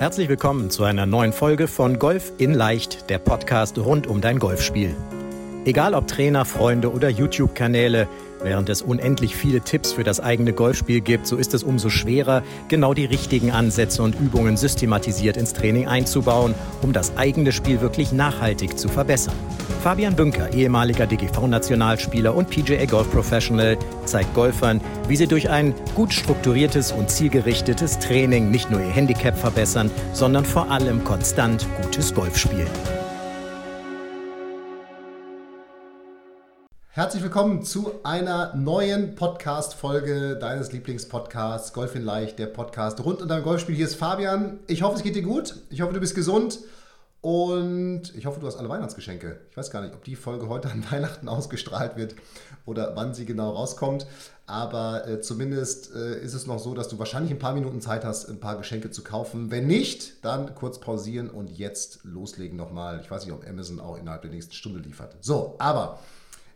Herzlich 0.00 0.28
willkommen 0.28 0.70
zu 0.70 0.82
einer 0.82 1.06
neuen 1.06 1.32
Folge 1.32 1.68
von 1.68 2.00
Golf 2.00 2.32
in 2.38 2.52
Leicht, 2.52 3.08
der 3.10 3.18
Podcast 3.18 3.78
rund 3.78 4.08
um 4.08 4.20
dein 4.20 4.40
Golfspiel. 4.40 4.96
Egal 5.66 5.94
ob 5.94 6.06
Trainer, 6.06 6.44
Freunde 6.44 6.92
oder 6.92 7.08
YouTube-Kanäle, 7.08 8.06
während 8.42 8.68
es 8.68 8.82
unendlich 8.82 9.34
viele 9.34 9.62
Tipps 9.62 9.92
für 9.92 10.04
das 10.04 10.20
eigene 10.20 10.52
Golfspiel 10.52 11.00
gibt, 11.00 11.26
so 11.26 11.36
ist 11.36 11.54
es 11.54 11.62
umso 11.62 11.88
schwerer, 11.88 12.42
genau 12.68 12.92
die 12.92 13.06
richtigen 13.06 13.50
Ansätze 13.50 14.02
und 14.02 14.14
Übungen 14.20 14.58
systematisiert 14.58 15.38
ins 15.38 15.54
Training 15.54 15.88
einzubauen, 15.88 16.54
um 16.82 16.92
das 16.92 17.16
eigene 17.16 17.50
Spiel 17.50 17.80
wirklich 17.80 18.12
nachhaltig 18.12 18.78
zu 18.78 18.88
verbessern. 18.88 19.34
Fabian 19.82 20.14
Bünker, 20.14 20.52
ehemaliger 20.52 21.06
DGV-Nationalspieler 21.06 22.34
und 22.34 22.50
PGA 22.50 22.84
Golf 22.84 23.10
Professional, 23.10 23.78
zeigt 24.04 24.34
Golfern, 24.34 24.82
wie 25.08 25.16
sie 25.16 25.26
durch 25.26 25.48
ein 25.48 25.74
gut 25.94 26.12
strukturiertes 26.12 26.92
und 26.92 27.08
zielgerichtetes 27.08 28.00
Training 28.00 28.50
nicht 28.50 28.70
nur 28.70 28.80
ihr 28.80 28.90
Handicap 28.90 29.38
verbessern, 29.38 29.90
sondern 30.12 30.44
vor 30.44 30.70
allem 30.70 31.04
konstant 31.04 31.66
gutes 31.80 32.14
Golf 32.14 32.36
spielen. 32.36 32.68
Herzlich 36.96 37.24
willkommen 37.24 37.64
zu 37.64 37.90
einer 38.04 38.54
neuen 38.54 39.16
Podcast-Folge 39.16 40.36
deines 40.36 40.70
Lieblingspodcasts 40.70 41.72
Golf 41.72 41.96
in 41.96 42.04
Leicht, 42.04 42.38
der 42.38 42.46
Podcast 42.46 43.04
rund 43.04 43.20
um 43.20 43.26
dein 43.26 43.42
Golfspiel. 43.42 43.74
Hier 43.74 43.86
ist 43.86 43.96
Fabian. 43.96 44.60
Ich 44.68 44.82
hoffe, 44.82 44.98
es 44.98 45.02
geht 45.02 45.16
dir 45.16 45.22
gut. 45.22 45.56
Ich 45.70 45.80
hoffe, 45.80 45.92
du 45.92 45.98
bist 45.98 46.14
gesund. 46.14 46.60
Und 47.20 48.14
ich 48.14 48.26
hoffe, 48.26 48.38
du 48.38 48.46
hast 48.46 48.54
alle 48.54 48.68
Weihnachtsgeschenke. 48.68 49.40
Ich 49.50 49.56
weiß 49.56 49.72
gar 49.72 49.82
nicht, 49.82 49.92
ob 49.92 50.04
die 50.04 50.14
Folge 50.14 50.48
heute 50.48 50.70
an 50.70 50.84
Weihnachten 50.92 51.26
ausgestrahlt 51.26 51.96
wird 51.96 52.14
oder 52.64 52.94
wann 52.94 53.12
sie 53.12 53.26
genau 53.26 53.50
rauskommt. 53.50 54.06
Aber 54.46 55.08
äh, 55.08 55.20
zumindest 55.20 55.92
äh, 55.96 56.20
ist 56.20 56.34
es 56.34 56.46
noch 56.46 56.60
so, 56.60 56.74
dass 56.74 56.86
du 56.86 57.00
wahrscheinlich 57.00 57.32
ein 57.32 57.40
paar 57.40 57.54
Minuten 57.54 57.80
Zeit 57.80 58.04
hast, 58.04 58.28
ein 58.28 58.38
paar 58.38 58.56
Geschenke 58.56 58.92
zu 58.92 59.02
kaufen. 59.02 59.50
Wenn 59.50 59.66
nicht, 59.66 60.24
dann 60.24 60.54
kurz 60.54 60.78
pausieren 60.78 61.28
und 61.28 61.50
jetzt 61.50 62.04
loslegen 62.04 62.56
nochmal. 62.56 63.00
Ich 63.02 63.10
weiß 63.10 63.24
nicht, 63.24 63.34
ob 63.34 63.44
Amazon 63.48 63.80
auch 63.80 63.98
innerhalb 63.98 64.22
der 64.22 64.30
nächsten 64.30 64.54
Stunde 64.54 64.78
liefert. 64.78 65.16
So, 65.20 65.56
aber 65.58 65.98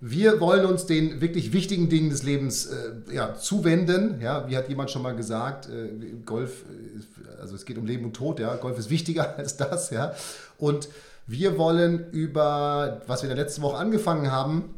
wir 0.00 0.40
wollen 0.40 0.64
uns 0.64 0.86
den 0.86 1.20
wirklich 1.20 1.52
wichtigen 1.52 1.88
Dingen 1.88 2.10
des 2.10 2.22
Lebens 2.22 2.66
äh, 2.66 3.14
ja, 3.14 3.34
zuwenden. 3.34 4.20
Ja, 4.20 4.48
wie 4.48 4.56
hat 4.56 4.68
jemand 4.68 4.90
schon 4.90 5.02
mal 5.02 5.16
gesagt, 5.16 5.68
äh, 5.68 5.88
Golf, 6.24 6.64
äh, 6.64 7.40
also 7.40 7.56
es 7.56 7.64
geht 7.64 7.78
um 7.78 7.86
Leben 7.86 8.04
und 8.04 8.14
Tod, 8.14 8.38
ja, 8.38 8.54
Golf 8.56 8.78
ist 8.78 8.90
wichtiger 8.90 9.36
als 9.38 9.56
das, 9.56 9.90
ja. 9.90 10.14
Und 10.56 10.88
wir 11.26 11.58
wollen 11.58 12.10
über, 12.10 13.02
was 13.06 13.22
wir 13.22 13.30
in 13.30 13.36
der 13.36 13.44
letzten 13.44 13.62
Woche 13.62 13.76
angefangen 13.76 14.30
haben, 14.30 14.74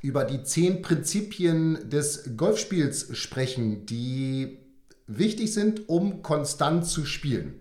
über 0.00 0.24
die 0.24 0.42
zehn 0.42 0.82
Prinzipien 0.82 1.90
des 1.90 2.36
Golfspiels 2.36 3.16
sprechen, 3.16 3.86
die 3.86 4.58
wichtig 5.06 5.52
sind, 5.52 5.88
um 5.88 6.22
konstant 6.22 6.86
zu 6.86 7.04
spielen. 7.04 7.54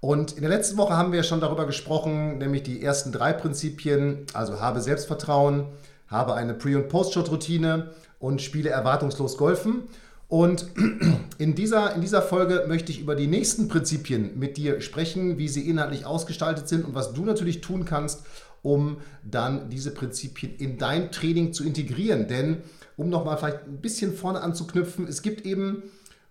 Und 0.00 0.32
in 0.32 0.40
der 0.40 0.50
letzten 0.50 0.78
Woche 0.78 0.96
haben 0.96 1.12
wir 1.12 1.22
schon 1.22 1.40
darüber 1.40 1.66
gesprochen, 1.66 2.38
nämlich 2.38 2.62
die 2.62 2.82
ersten 2.82 3.12
drei 3.12 3.32
Prinzipien, 3.32 4.24
also 4.32 4.60
habe 4.60 4.80
Selbstvertrauen, 4.80 5.66
habe 6.10 6.34
eine 6.34 6.54
Pre- 6.54 6.76
und 6.76 6.88
Post-Shot-Routine 6.88 7.90
und 8.18 8.42
spiele 8.42 8.70
erwartungslos 8.70 9.36
Golfen. 9.36 9.84
Und 10.28 10.66
in 11.38 11.54
dieser, 11.54 11.94
in 11.94 12.00
dieser 12.00 12.22
Folge 12.22 12.64
möchte 12.68 12.92
ich 12.92 13.00
über 13.00 13.14
die 13.14 13.26
nächsten 13.26 13.68
Prinzipien 13.68 14.38
mit 14.38 14.56
dir 14.56 14.80
sprechen, 14.80 15.38
wie 15.38 15.48
sie 15.48 15.68
inhaltlich 15.68 16.06
ausgestaltet 16.06 16.68
sind 16.68 16.84
und 16.84 16.94
was 16.94 17.12
du 17.12 17.24
natürlich 17.24 17.60
tun 17.60 17.84
kannst, 17.84 18.24
um 18.62 18.98
dann 19.24 19.70
diese 19.70 19.92
Prinzipien 19.92 20.54
in 20.56 20.78
dein 20.78 21.10
Training 21.10 21.52
zu 21.52 21.64
integrieren. 21.64 22.28
Denn, 22.28 22.58
um 22.96 23.08
nochmal 23.08 23.38
vielleicht 23.38 23.66
ein 23.66 23.80
bisschen 23.80 24.12
vorne 24.14 24.40
anzuknüpfen, 24.40 25.08
es 25.08 25.22
gibt 25.22 25.46
eben 25.46 25.84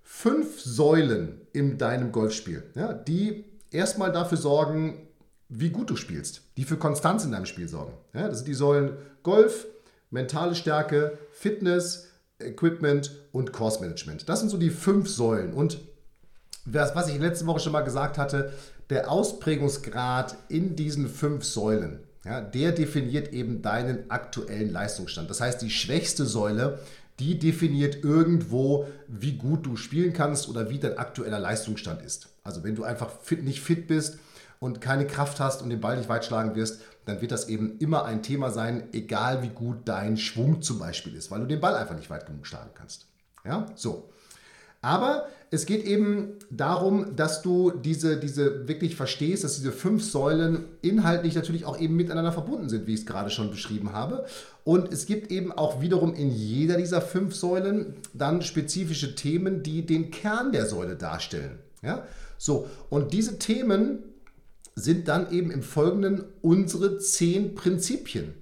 fünf 0.03 0.61
Säulen 0.61 1.41
in 1.53 1.77
deinem 1.77 2.11
Golfspiel, 2.11 2.63
ja, 2.75 2.93
die 2.93 3.45
erstmal 3.71 4.11
dafür 4.11 4.37
sorgen, 4.37 5.07
wie 5.49 5.69
gut 5.69 5.89
du 5.89 5.95
spielst, 5.95 6.43
die 6.57 6.63
für 6.63 6.77
Konstanz 6.77 7.25
in 7.25 7.31
deinem 7.31 7.45
Spiel 7.45 7.67
sorgen. 7.67 7.93
Ja, 8.13 8.27
das 8.27 8.39
sind 8.39 8.47
die 8.47 8.53
Säulen 8.53 8.97
Golf, 9.23 9.65
mentale 10.09 10.55
Stärke, 10.55 11.17
Fitness, 11.31 12.07
Equipment 12.39 13.11
und 13.31 13.51
Course 13.51 13.81
Management. 13.81 14.29
Das 14.29 14.39
sind 14.39 14.49
so 14.49 14.57
die 14.57 14.69
fünf 14.69 15.09
Säulen. 15.09 15.53
Und 15.53 15.79
was 16.65 17.09
ich 17.09 17.19
letzte 17.19 17.45
Woche 17.45 17.59
schon 17.59 17.73
mal 17.73 17.81
gesagt 17.81 18.17
hatte, 18.17 18.53
der 18.89 19.11
Ausprägungsgrad 19.11 20.35
in 20.49 20.75
diesen 20.75 21.07
fünf 21.07 21.43
Säulen, 21.43 21.99
ja, 22.25 22.41
der 22.41 22.71
definiert 22.71 23.33
eben 23.33 23.61
deinen 23.61 24.09
aktuellen 24.09 24.71
Leistungsstand. 24.71 25.29
Das 25.29 25.41
heißt, 25.41 25.61
die 25.61 25.69
schwächste 25.69 26.25
Säule, 26.25 26.79
die 27.19 27.37
definiert 27.37 28.03
irgendwo, 28.03 28.87
wie 29.07 29.33
gut 29.33 29.65
du 29.65 29.75
spielen 29.75 30.13
kannst 30.13 30.49
oder 30.49 30.69
wie 30.69 30.79
dein 30.79 30.97
aktueller 30.97 31.39
Leistungsstand 31.39 32.01
ist. 32.01 32.29
Also 32.43 32.63
wenn 32.63 32.75
du 32.75 32.83
einfach 32.83 33.11
fit, 33.21 33.43
nicht 33.43 33.61
fit 33.61 33.87
bist, 33.87 34.19
und 34.59 34.81
keine 34.81 35.07
Kraft 35.07 35.39
hast 35.39 35.61
und 35.61 35.69
den 35.69 35.79
Ball 35.79 35.97
nicht 35.97 36.09
weit 36.09 36.25
schlagen 36.25 36.55
wirst, 36.55 36.81
dann 37.05 37.21
wird 37.21 37.31
das 37.31 37.47
eben 37.47 37.77
immer 37.79 38.05
ein 38.05 38.21
Thema 38.21 38.51
sein, 38.51 38.89
egal 38.93 39.41
wie 39.41 39.49
gut 39.49 39.77
dein 39.85 40.17
Schwung 40.17 40.61
zum 40.61 40.79
Beispiel 40.79 41.15
ist, 41.15 41.31
weil 41.31 41.39
du 41.39 41.47
den 41.47 41.61
Ball 41.61 41.75
einfach 41.75 41.95
nicht 41.95 42.09
weit 42.09 42.25
genug 42.25 42.45
schlagen 42.45 42.71
kannst. 42.73 43.07
Ja, 43.45 43.65
so. 43.75 44.09
Aber 44.81 45.27
es 45.51 45.65
geht 45.65 45.83
eben 45.83 46.35
darum, 46.49 47.15
dass 47.15 47.41
du 47.41 47.71
diese, 47.71 48.17
diese 48.17 48.67
wirklich 48.67 48.95
verstehst, 48.95 49.43
dass 49.43 49.55
diese 49.55 49.71
fünf 49.71 50.03
Säulen 50.03 50.65
inhaltlich 50.81 51.35
natürlich 51.35 51.65
auch 51.65 51.79
eben 51.79 51.95
miteinander 51.95 52.31
verbunden 52.31 52.69
sind, 52.69 52.87
wie 52.87 52.93
ich 52.93 53.01
es 53.01 53.05
gerade 53.05 53.29
schon 53.29 53.49
beschrieben 53.49 53.91
habe. 53.91 54.25
Und 54.63 54.93
es 54.93 55.05
gibt 55.05 55.31
eben 55.31 55.51
auch 55.51 55.81
wiederum 55.81 56.13
in 56.13 56.29
jeder 56.29 56.77
dieser 56.77 57.01
fünf 57.01 57.35
Säulen 57.35 57.95
dann 58.13 58.41
spezifische 58.41 59.15
Themen, 59.15 59.63
die 59.63 59.85
den 59.85 60.11
Kern 60.11 60.51
der 60.51 60.65
Säule 60.65 60.95
darstellen. 60.95 61.59
Ja? 61.81 62.03
So, 62.37 62.67
und 62.89 63.11
diese 63.11 63.39
Themen 63.39 64.03
sind 64.79 65.07
dann 65.07 65.31
eben 65.31 65.51
im 65.51 65.61
Folgenden 65.61 66.23
unsere 66.41 66.97
zehn 66.99 67.55
Prinzipien, 67.55 68.33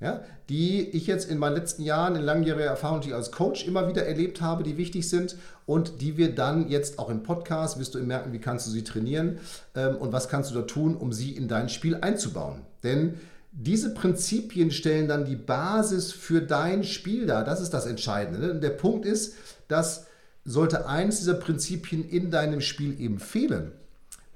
ja, 0.00 0.22
die 0.48 0.88
ich 0.88 1.06
jetzt 1.06 1.30
in 1.30 1.38
meinen 1.38 1.56
letzten 1.56 1.82
Jahren 1.82 2.16
in 2.16 2.22
langjähriger 2.22 2.64
Erfahrung 2.64 3.12
als 3.12 3.32
Coach 3.32 3.66
immer 3.66 3.88
wieder 3.88 4.06
erlebt 4.06 4.40
habe, 4.40 4.62
die 4.62 4.76
wichtig 4.76 5.08
sind 5.08 5.36
und 5.66 6.00
die 6.00 6.16
wir 6.16 6.34
dann 6.34 6.68
jetzt 6.68 6.98
auch 6.98 7.10
im 7.10 7.22
Podcast, 7.22 7.78
wirst 7.78 7.94
du 7.94 7.98
merken, 7.98 8.32
wie 8.32 8.38
kannst 8.38 8.66
du 8.66 8.70
sie 8.70 8.84
trainieren 8.84 9.38
ähm, 9.74 9.96
und 9.96 10.12
was 10.12 10.28
kannst 10.28 10.50
du 10.50 10.54
da 10.54 10.62
tun, 10.62 10.96
um 10.96 11.12
sie 11.12 11.32
in 11.32 11.48
dein 11.48 11.68
Spiel 11.68 11.96
einzubauen. 11.96 12.62
Denn 12.82 13.14
diese 13.52 13.92
Prinzipien 13.92 14.70
stellen 14.70 15.08
dann 15.08 15.24
die 15.24 15.36
Basis 15.36 16.12
für 16.12 16.40
dein 16.40 16.84
Spiel 16.84 17.26
dar. 17.26 17.44
Das 17.44 17.60
ist 17.60 17.74
das 17.74 17.86
Entscheidende. 17.86 18.38
Ne? 18.38 18.52
Und 18.52 18.62
der 18.62 18.70
Punkt 18.70 19.04
ist, 19.04 19.34
dass 19.68 20.06
sollte 20.44 20.86
eines 20.86 21.18
dieser 21.18 21.34
Prinzipien 21.34 22.08
in 22.08 22.30
deinem 22.30 22.62
Spiel 22.62 22.98
eben 23.00 23.18
fehlen, 23.18 23.72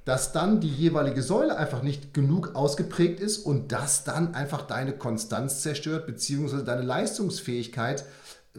dass 0.05 0.33
dann 0.33 0.61
die 0.61 0.69
jeweilige 0.69 1.23
Säule 1.23 1.57
einfach 1.57 1.83
nicht 1.83 2.13
genug 2.13 2.55
ausgeprägt 2.55 3.21
ist 3.21 3.39
und 3.39 3.73
das 3.73 4.05
dann 4.05 4.35
einfach 4.35 4.63
deine 4.63 4.93
Konstanz 4.93 5.63
zerstört, 5.63 6.07
beziehungsweise 6.07 6.65
deine 6.65 6.83
Leistungsfähigkeit. 6.83 8.05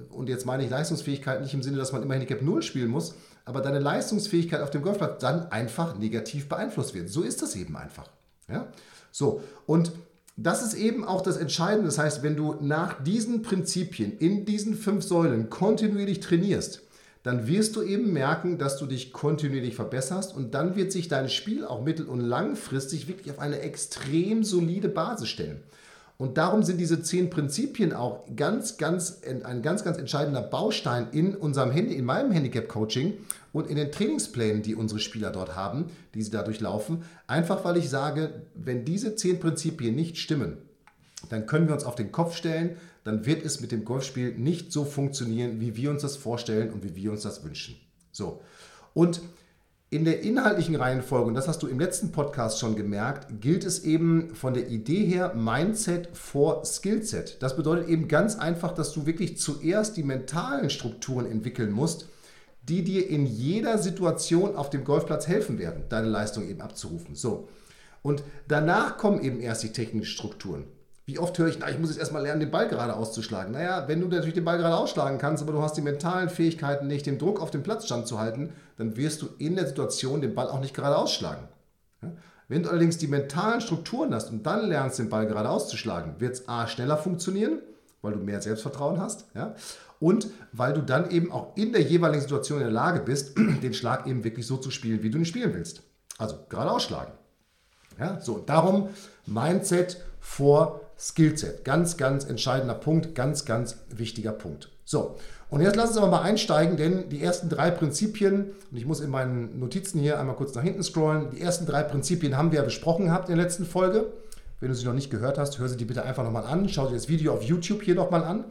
Und 0.09 0.29
jetzt 0.29 0.45
meine 0.45 0.63
ich 0.63 0.69
Leistungsfähigkeit 0.69 1.41
nicht 1.41 1.53
im 1.53 1.61
Sinne, 1.61 1.77
dass 1.77 1.91
man 1.91 2.01
immer 2.01 2.13
Handicap 2.13 2.41
0 2.41 2.61
spielen 2.61 2.89
muss, 2.89 3.15
aber 3.45 3.61
deine 3.61 3.79
Leistungsfähigkeit 3.79 4.61
auf 4.61 4.71
dem 4.71 4.81
Golfplatz 4.81 5.19
dann 5.19 5.51
einfach 5.51 5.97
negativ 5.97 6.47
beeinflusst 6.47 6.93
wird. 6.93 7.09
So 7.09 7.21
ist 7.23 7.41
das 7.41 7.55
eben 7.55 7.75
einfach. 7.75 8.09
Ja? 8.47 8.67
So, 9.11 9.41
und 9.65 9.91
das 10.37 10.63
ist 10.63 10.73
eben 10.73 11.05
auch 11.05 11.21
das 11.21 11.37
Entscheidende. 11.37 11.85
Das 11.85 11.97
heißt, 11.97 12.23
wenn 12.23 12.35
du 12.35 12.55
nach 12.61 13.03
diesen 13.03 13.41
Prinzipien 13.41 14.17
in 14.17 14.45
diesen 14.45 14.75
fünf 14.75 15.03
Säulen 15.03 15.49
kontinuierlich 15.49 16.21
trainierst, 16.21 16.81
dann 17.23 17.47
wirst 17.47 17.75
du 17.77 17.81
eben 17.81 18.11
merken, 18.11 18.57
dass 18.57 18.77
du 18.77 18.85
dich 18.85 19.13
kontinuierlich 19.13 19.75
verbesserst 19.75 20.35
und 20.35 20.53
dann 20.53 20.75
wird 20.75 20.91
sich 20.91 21.07
dein 21.07 21.29
Spiel 21.29 21.65
auch 21.65 21.81
mittel- 21.81 22.07
und 22.07 22.19
langfristig 22.19 23.07
wirklich 23.07 23.31
auf 23.31 23.39
eine 23.39 23.59
extrem 23.59 24.43
solide 24.43 24.89
Basis 24.89 25.29
stellen. 25.29 25.63
Und 26.17 26.37
darum 26.37 26.63
sind 26.63 26.77
diese 26.77 27.01
zehn 27.01 27.29
Prinzipien 27.29 27.91
auch 27.91 28.23
ganz, 28.35 28.77
ganz, 28.77 29.21
ein 29.43 29.61
ganz, 29.61 29.83
ganz 29.83 29.97
entscheidender 29.97 30.41
Baustein 30.41 31.07
in 31.11 31.35
unserem 31.35 31.71
Handy, 31.71 31.95
in 31.95 32.05
meinem 32.05 32.31
Handicap-Coaching 32.31 33.13
und 33.51 33.67
in 33.67 33.77
den 33.77 33.91
Trainingsplänen, 33.91 34.61
die 34.61 34.75
unsere 34.75 34.99
Spieler 34.99 35.31
dort 35.31 35.55
haben, 35.55 35.85
die 36.13 36.21
sie 36.21 36.31
dadurch 36.31 36.59
laufen. 36.59 37.03
Einfach 37.25 37.65
weil 37.65 37.77
ich 37.77 37.89
sage, 37.89 38.43
wenn 38.53 38.85
diese 38.85 39.15
zehn 39.15 39.39
Prinzipien 39.39 39.95
nicht 39.95 40.17
stimmen, 40.17 40.57
dann 41.29 41.45
können 41.45 41.67
wir 41.67 41.73
uns 41.73 41.85
auf 41.85 41.95
den 41.95 42.11
Kopf 42.11 42.35
stellen, 42.35 42.77
dann 43.03 43.25
wird 43.25 43.45
es 43.45 43.59
mit 43.59 43.71
dem 43.71 43.85
Golfspiel 43.85 44.37
nicht 44.37 44.71
so 44.71 44.85
funktionieren, 44.85 45.59
wie 45.59 45.75
wir 45.75 45.89
uns 45.89 46.01
das 46.01 46.15
vorstellen 46.15 46.71
und 46.71 46.83
wie 46.83 46.95
wir 46.95 47.11
uns 47.11 47.23
das 47.23 47.43
wünschen. 47.43 47.75
So. 48.11 48.41
Und 48.93 49.21
in 49.89 50.05
der 50.05 50.21
inhaltlichen 50.21 50.75
Reihenfolge, 50.75 51.27
und 51.27 51.35
das 51.35 51.47
hast 51.47 51.61
du 51.61 51.67
im 51.67 51.79
letzten 51.79 52.11
Podcast 52.11 52.59
schon 52.59 52.75
gemerkt, 52.75 53.41
gilt 53.41 53.63
es 53.63 53.83
eben 53.83 54.33
von 54.33 54.55
der 54.55 54.69
Idee 54.69 55.05
her 55.05 55.35
Mindset 55.35 56.09
vor 56.13 56.65
Skillset. 56.65 57.37
Das 57.43 57.55
bedeutet 57.55 57.87
eben 57.89 58.07
ganz 58.07 58.35
einfach, 58.35 58.73
dass 58.73 58.91
du 58.91 59.05
wirklich 59.05 59.37
zuerst 59.37 59.95
die 59.95 60.03
mentalen 60.03 60.71
Strukturen 60.71 61.29
entwickeln 61.29 61.71
musst, 61.71 62.07
die 62.63 62.83
dir 62.83 63.07
in 63.07 63.27
jeder 63.27 63.77
Situation 63.77 64.55
auf 64.55 64.71
dem 64.71 64.83
Golfplatz 64.83 65.27
helfen 65.27 65.59
werden, 65.59 65.83
deine 65.89 66.07
Leistung 66.07 66.47
eben 66.47 66.61
abzurufen. 66.61 67.13
So. 67.13 67.49
Und 68.01 68.23
danach 68.47 68.97
kommen 68.97 69.21
eben 69.21 69.41
erst 69.41 69.61
die 69.61 69.73
technischen 69.73 70.11
Strukturen. 70.11 70.65
Wie 71.05 71.19
oft 71.19 71.37
höre 71.37 71.47
ich, 71.47 71.59
na, 71.59 71.69
ich 71.69 71.79
muss 71.79 71.89
jetzt 71.89 71.99
erstmal 71.99 72.23
lernen, 72.23 72.39
den 72.39 72.51
Ball 72.51 72.69
gerade 72.69 72.95
auszuschlagen. 72.95 73.51
Naja, 73.51 73.87
wenn 73.87 73.99
du 73.99 74.07
natürlich 74.07 74.35
den 74.35 74.45
Ball 74.45 74.57
gerade 74.57 74.77
ausschlagen 74.77 75.17
kannst, 75.17 75.43
aber 75.43 75.51
du 75.51 75.61
hast 75.61 75.75
die 75.75 75.81
mentalen 75.81 76.29
Fähigkeiten 76.29 76.87
nicht, 76.87 77.05
den 77.05 77.17
Druck 77.17 77.41
auf 77.41 77.51
dem 77.51 77.61
Platz 77.61 77.85
standzuhalten, 77.85 78.53
dann 78.77 78.95
wirst 78.95 79.21
du 79.21 79.27
in 79.37 79.55
der 79.55 79.67
Situation 79.67 80.21
den 80.21 80.33
Ball 80.33 80.47
auch 80.47 80.61
nicht 80.61 80.73
gerade 80.73 80.97
ausschlagen. 80.97 81.49
Wenn 82.47 82.63
du 82.63 82.69
allerdings 82.69 82.97
die 82.97 83.07
mentalen 83.07 83.61
Strukturen 83.61 84.13
hast 84.13 84.29
und 84.29 84.45
dann 84.45 84.67
lernst, 84.67 84.99
den 84.99 85.09
Ball 85.09 85.27
gerade 85.27 85.49
auszuschlagen, 85.49 86.19
wird 86.19 86.35
es 86.35 86.47
A 86.47 86.67
schneller 86.67 86.97
funktionieren, 86.97 87.59
weil 88.01 88.13
du 88.13 88.19
mehr 88.19 88.41
Selbstvertrauen 88.41 88.99
hast, 88.99 89.25
ja? 89.33 89.55
und 89.99 90.27
weil 90.51 90.73
du 90.73 90.81
dann 90.81 91.09
eben 91.09 91.31
auch 91.31 91.55
in 91.55 91.71
der 91.71 91.81
jeweiligen 91.81 92.21
Situation 92.21 92.59
in 92.59 92.65
der 92.65 92.73
Lage 92.73 92.99
bist, 92.99 93.37
den 93.37 93.73
Schlag 93.73 94.07
eben 94.07 94.23
wirklich 94.23 94.45
so 94.45 94.57
zu 94.57 94.71
spielen, 94.71 95.03
wie 95.03 95.09
du 95.09 95.17
ihn 95.17 95.25
spielen 95.25 95.53
willst. 95.53 95.83
Also 96.17 96.37
gerade 96.49 96.71
ausschlagen. 96.71 97.13
Ja? 97.99 98.19
So, 98.19 98.39
darum 98.39 98.89
Mindset 99.25 100.01
vor 100.19 100.81
Skillset. 100.97 101.65
Ganz, 101.65 101.97
ganz 101.97 102.25
entscheidender 102.25 102.75
Punkt, 102.75 103.15
ganz, 103.15 103.45
ganz 103.45 103.77
wichtiger 103.89 104.31
Punkt. 104.31 104.69
So, 104.85 105.17
und 105.49 105.61
jetzt 105.61 105.75
lass 105.75 105.89
uns 105.89 105.97
aber 105.97 106.07
mal 106.07 106.21
einsteigen, 106.21 106.77
denn 106.77 107.09
die 107.09 107.21
ersten 107.21 107.47
drei 107.47 107.71
Prinzipien, 107.71 108.51
und 108.71 108.77
ich 108.77 108.85
muss 108.85 108.99
in 108.99 109.09
meinen 109.09 109.59
Notizen 109.59 109.99
hier 109.99 110.19
einmal 110.19 110.35
kurz 110.35 110.55
nach 110.55 110.63
hinten 110.63 110.83
scrollen, 110.83 111.29
die 111.31 111.41
ersten 111.41 111.65
drei 111.65 111.83
Prinzipien 111.83 112.35
haben 112.35 112.51
wir 112.51 112.59
ja 112.59 112.65
besprochen 112.65 113.05
gehabt 113.05 113.29
in 113.29 113.35
der 113.35 113.45
letzten 113.45 113.65
Folge. 113.65 114.11
Wenn 114.59 114.69
du 114.69 114.75
sie 114.75 114.85
noch 114.85 114.93
nicht 114.93 115.11
gehört 115.11 115.37
hast, 115.37 115.59
hör 115.59 115.67
sie 115.67 115.77
dir 115.77 115.87
bitte 115.87 116.03
einfach 116.03 116.23
nochmal 116.23 116.45
an. 116.45 116.69
Schau 116.69 116.87
dir 116.87 116.95
das 116.95 117.09
Video 117.09 117.33
auf 117.33 117.43
YouTube 117.43 117.83
hier 117.83 117.95
nochmal 117.95 118.23
an. 118.23 118.45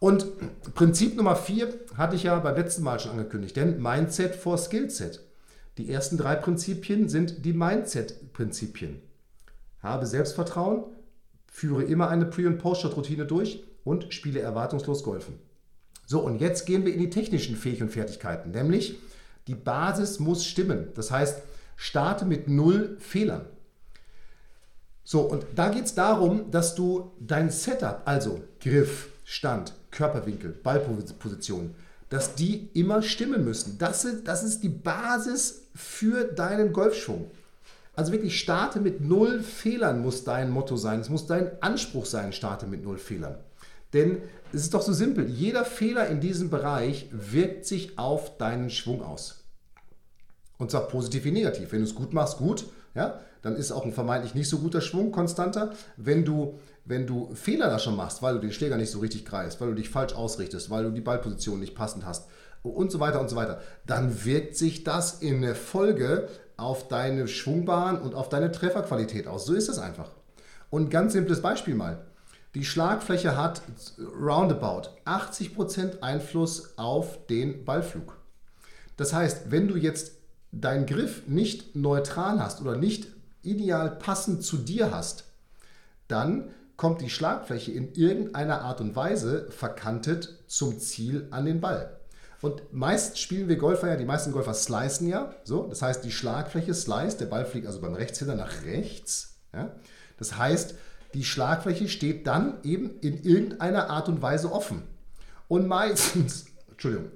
Und 0.00 0.26
Prinzip 0.74 1.16
Nummer 1.16 1.36
vier 1.36 1.72
hatte 1.96 2.16
ich 2.16 2.24
ja 2.24 2.38
beim 2.38 2.56
letzten 2.56 2.82
Mal 2.82 2.98
schon 2.98 3.12
angekündigt, 3.12 3.56
denn 3.56 3.80
Mindset 3.80 4.34
vor 4.36 4.58
Skillset. 4.58 5.20
Die 5.78 5.90
ersten 5.90 6.18
drei 6.18 6.34
Prinzipien 6.34 7.08
sind 7.08 7.44
die 7.44 7.52
Mindset-Prinzipien. 7.52 9.00
Habe 9.82 10.06
Selbstvertrauen, 10.06 10.84
führe 11.54 11.84
immer 11.84 12.08
eine 12.08 12.26
Pre- 12.26 12.48
und 12.48 12.58
Post-Shot-Routine 12.58 13.26
durch 13.26 13.62
und 13.84 14.12
spiele 14.12 14.40
erwartungslos 14.40 15.04
Golfen. 15.04 15.38
So, 16.04 16.18
und 16.18 16.40
jetzt 16.40 16.66
gehen 16.66 16.84
wir 16.84 16.92
in 16.92 16.98
die 16.98 17.10
technischen 17.10 17.54
Fähigkeiten 17.54 17.84
und 17.84 17.92
Fertigkeiten, 17.92 18.50
nämlich 18.50 18.98
die 19.46 19.54
Basis 19.54 20.18
muss 20.18 20.44
stimmen. 20.44 20.88
Das 20.96 21.12
heißt, 21.12 21.42
starte 21.76 22.24
mit 22.24 22.48
null 22.48 22.96
Fehlern. 22.98 23.46
So, 25.04 25.20
und 25.20 25.46
da 25.54 25.68
geht 25.68 25.84
es 25.84 25.94
darum, 25.94 26.50
dass 26.50 26.74
du 26.74 27.12
dein 27.20 27.50
Setup, 27.50 28.02
also 28.04 28.42
Griff, 28.60 29.10
Stand, 29.24 29.74
Körperwinkel, 29.92 30.50
Ballposition, 30.50 31.76
dass 32.08 32.34
die 32.34 32.68
immer 32.74 33.00
stimmen 33.00 33.44
müssen. 33.44 33.78
Das 33.78 34.04
ist, 34.04 34.26
das 34.26 34.42
ist 34.42 34.64
die 34.64 34.70
Basis 34.70 35.68
für 35.72 36.24
deinen 36.24 36.72
Golfschwung. 36.72 37.30
Also 37.96 38.12
wirklich 38.12 38.38
starte 38.38 38.80
mit 38.80 39.00
null 39.00 39.42
Fehlern 39.42 40.00
muss 40.00 40.24
dein 40.24 40.50
Motto 40.50 40.76
sein. 40.76 41.00
Es 41.00 41.08
muss 41.08 41.26
dein 41.26 41.62
Anspruch 41.62 42.06
sein, 42.06 42.32
starte 42.32 42.66
mit 42.66 42.82
null 42.82 42.98
Fehlern. 42.98 43.36
Denn 43.92 44.18
es 44.52 44.62
ist 44.62 44.74
doch 44.74 44.82
so 44.82 44.92
simpel. 44.92 45.28
Jeder 45.28 45.64
Fehler 45.64 46.08
in 46.08 46.20
diesem 46.20 46.50
Bereich 46.50 47.08
wirkt 47.12 47.66
sich 47.66 47.98
auf 47.98 48.36
deinen 48.36 48.70
Schwung 48.70 49.02
aus. 49.02 49.44
Und 50.58 50.70
zwar 50.70 50.88
positiv 50.88 51.24
wie 51.24 51.30
negativ. 51.30 51.72
Wenn 51.72 51.80
du 51.80 51.84
es 51.84 51.94
gut 51.94 52.12
machst, 52.12 52.38
gut, 52.38 52.66
ja, 52.94 53.20
dann 53.42 53.56
ist 53.56 53.72
auch 53.72 53.84
ein 53.84 53.92
vermeintlich 53.92 54.34
nicht 54.34 54.48
so 54.48 54.58
guter 54.58 54.80
Schwung 54.80 55.12
konstanter. 55.12 55.72
Wenn 55.96 56.24
du, 56.24 56.58
wenn 56.84 57.06
du 57.06 57.34
Fehler 57.34 57.68
da 57.68 57.78
schon 57.78 57.96
machst, 57.96 58.22
weil 58.22 58.34
du 58.34 58.40
den 58.40 58.52
Schläger 58.52 58.76
nicht 58.76 58.90
so 58.90 58.98
richtig 58.98 59.24
greifst, 59.24 59.60
weil 59.60 59.68
du 59.68 59.74
dich 59.74 59.90
falsch 59.90 60.14
ausrichtest, 60.14 60.70
weil 60.70 60.84
du 60.84 60.90
die 60.90 61.00
Ballposition 61.00 61.60
nicht 61.60 61.74
passend 61.74 62.04
hast 62.04 62.26
und 62.62 62.90
so 62.90 62.98
weiter 62.98 63.20
und 63.20 63.28
so 63.28 63.36
weiter, 63.36 63.60
dann 63.86 64.24
wirkt 64.24 64.56
sich 64.56 64.84
das 64.84 65.20
in 65.20 65.42
der 65.42 65.54
Folge 65.54 66.28
auf 66.56 66.88
deine 66.88 67.28
Schwungbahn 67.28 68.00
und 68.00 68.14
auf 68.14 68.28
deine 68.28 68.52
Trefferqualität 68.52 69.26
aus. 69.26 69.46
So 69.46 69.54
ist 69.54 69.68
es 69.68 69.78
einfach. 69.78 70.10
Und 70.70 70.90
ganz 70.90 71.12
simples 71.12 71.42
Beispiel 71.42 71.74
mal. 71.74 72.04
Die 72.54 72.64
Schlagfläche 72.64 73.36
hat 73.36 73.62
roundabout 73.98 74.90
80% 75.04 76.02
Einfluss 76.02 76.78
auf 76.78 77.26
den 77.26 77.64
Ballflug. 77.64 78.16
Das 78.96 79.12
heißt, 79.12 79.50
wenn 79.50 79.66
du 79.66 79.76
jetzt 79.76 80.12
deinen 80.52 80.86
Griff 80.86 81.26
nicht 81.26 81.74
neutral 81.74 82.40
hast 82.40 82.60
oder 82.60 82.76
nicht 82.76 83.08
ideal 83.42 83.90
passend 83.90 84.44
zu 84.44 84.56
dir 84.56 84.92
hast, 84.92 85.24
dann 86.06 86.50
kommt 86.76 87.00
die 87.00 87.10
Schlagfläche 87.10 87.72
in 87.72 87.92
irgendeiner 87.94 88.62
Art 88.62 88.80
und 88.80 88.94
Weise 88.94 89.50
verkantet 89.50 90.38
zum 90.46 90.78
Ziel 90.78 91.26
an 91.30 91.44
den 91.44 91.60
Ball. 91.60 91.96
Und 92.44 92.74
meist 92.74 93.18
spielen 93.18 93.48
wir 93.48 93.56
Golfer 93.56 93.88
ja, 93.88 93.96
die 93.96 94.04
meisten 94.04 94.30
Golfer 94.30 94.52
slicen 94.52 95.08
ja. 95.08 95.34
So, 95.44 95.66
das 95.66 95.80
heißt, 95.80 96.04
die 96.04 96.12
Schlagfläche 96.12 96.74
slice, 96.74 97.16
der 97.16 97.24
Ball 97.24 97.46
fliegt 97.46 97.66
also 97.66 97.80
beim 97.80 97.94
Rechtshänder 97.94 98.34
nach 98.34 98.64
rechts. 98.66 99.38
Ja. 99.54 99.74
Das 100.18 100.36
heißt, 100.36 100.74
die 101.14 101.24
Schlagfläche 101.24 101.88
steht 101.88 102.26
dann 102.26 102.58
eben 102.62 103.00
in 103.00 103.22
irgendeiner 103.22 103.88
Art 103.88 104.10
und 104.10 104.20
Weise 104.20 104.52
offen. 104.52 104.82
Und 105.48 105.68
meistens, 105.68 106.44
Entschuldigung, 106.70 107.06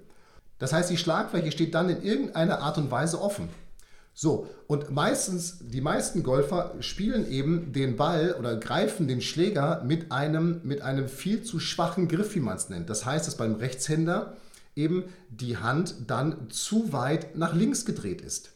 das 0.59 0.73
heißt, 0.73 0.89
die 0.89 0.97
Schlagfläche 0.97 1.53
steht 1.53 1.75
dann 1.75 1.91
in 1.91 2.03
irgendeiner 2.03 2.61
Art 2.61 2.79
und 2.79 2.91
Weise 2.91 3.21
offen. 3.21 3.51
So, 4.15 4.49
und 4.67 4.91
meistens, 4.93 5.59
die 5.61 5.83
meisten 5.83 6.23
Golfer 6.23 6.75
spielen 6.81 7.31
eben 7.31 7.75
den 7.75 7.99
Ball 7.99 8.35
oder 8.39 8.57
greifen 8.57 9.07
den 9.09 9.21
Schläger 9.21 9.85
mit 9.85 10.11
einem, 10.11 10.63
mit 10.65 10.81
einem 10.81 11.07
viel 11.07 11.43
zu 11.43 11.61
schwachen 11.61 12.09
Griff, 12.09 12.35
wie 12.35 12.41
man 12.41 12.57
es 12.57 12.71
nennt. 12.71 12.89
Das 12.89 13.05
heißt, 13.05 13.27
dass 13.27 13.37
beim 13.37 13.57
Rechtshänder 13.57 14.33
eben 14.79 15.05
die 15.29 15.59
Hand 15.59 15.97
dann 16.07 16.49
zu 16.51 16.93
weit 16.93 17.37
nach 17.37 17.55
links 17.55 17.85
gedreht 17.85 18.23
ist. 18.23 18.53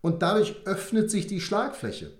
Und 0.00 0.22
dadurch 0.22 0.56
öffnet 0.64 1.10
sich 1.10 1.26
die 1.26 1.40
Schlagfläche. 1.40 2.10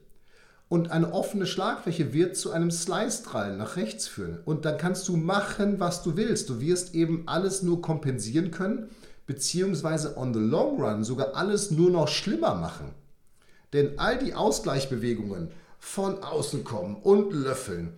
Und 0.68 0.92
eine 0.92 1.12
offene 1.12 1.46
Schlagfläche 1.46 2.12
wird 2.12 2.36
zu 2.36 2.52
einem 2.52 2.70
Slice-Drall 2.70 3.56
nach 3.56 3.76
rechts 3.76 4.06
führen. 4.06 4.38
Und 4.44 4.64
dann 4.64 4.78
kannst 4.78 5.08
du 5.08 5.16
machen, 5.16 5.80
was 5.80 6.04
du 6.04 6.16
willst. 6.16 6.48
Du 6.48 6.60
wirst 6.60 6.94
eben 6.94 7.24
alles 7.26 7.62
nur 7.62 7.82
kompensieren 7.82 8.52
können, 8.52 8.88
beziehungsweise 9.26 10.16
on 10.16 10.32
the 10.32 10.40
long 10.40 10.80
run 10.80 11.02
sogar 11.02 11.34
alles 11.34 11.72
nur 11.72 11.90
noch 11.90 12.06
schlimmer 12.06 12.54
machen. 12.54 12.92
Denn 13.72 13.98
all 13.98 14.18
die 14.18 14.34
Ausgleichbewegungen 14.34 15.50
von 15.80 16.22
außen 16.22 16.62
kommen 16.62 16.96
und 16.96 17.32
löffeln, 17.32 17.94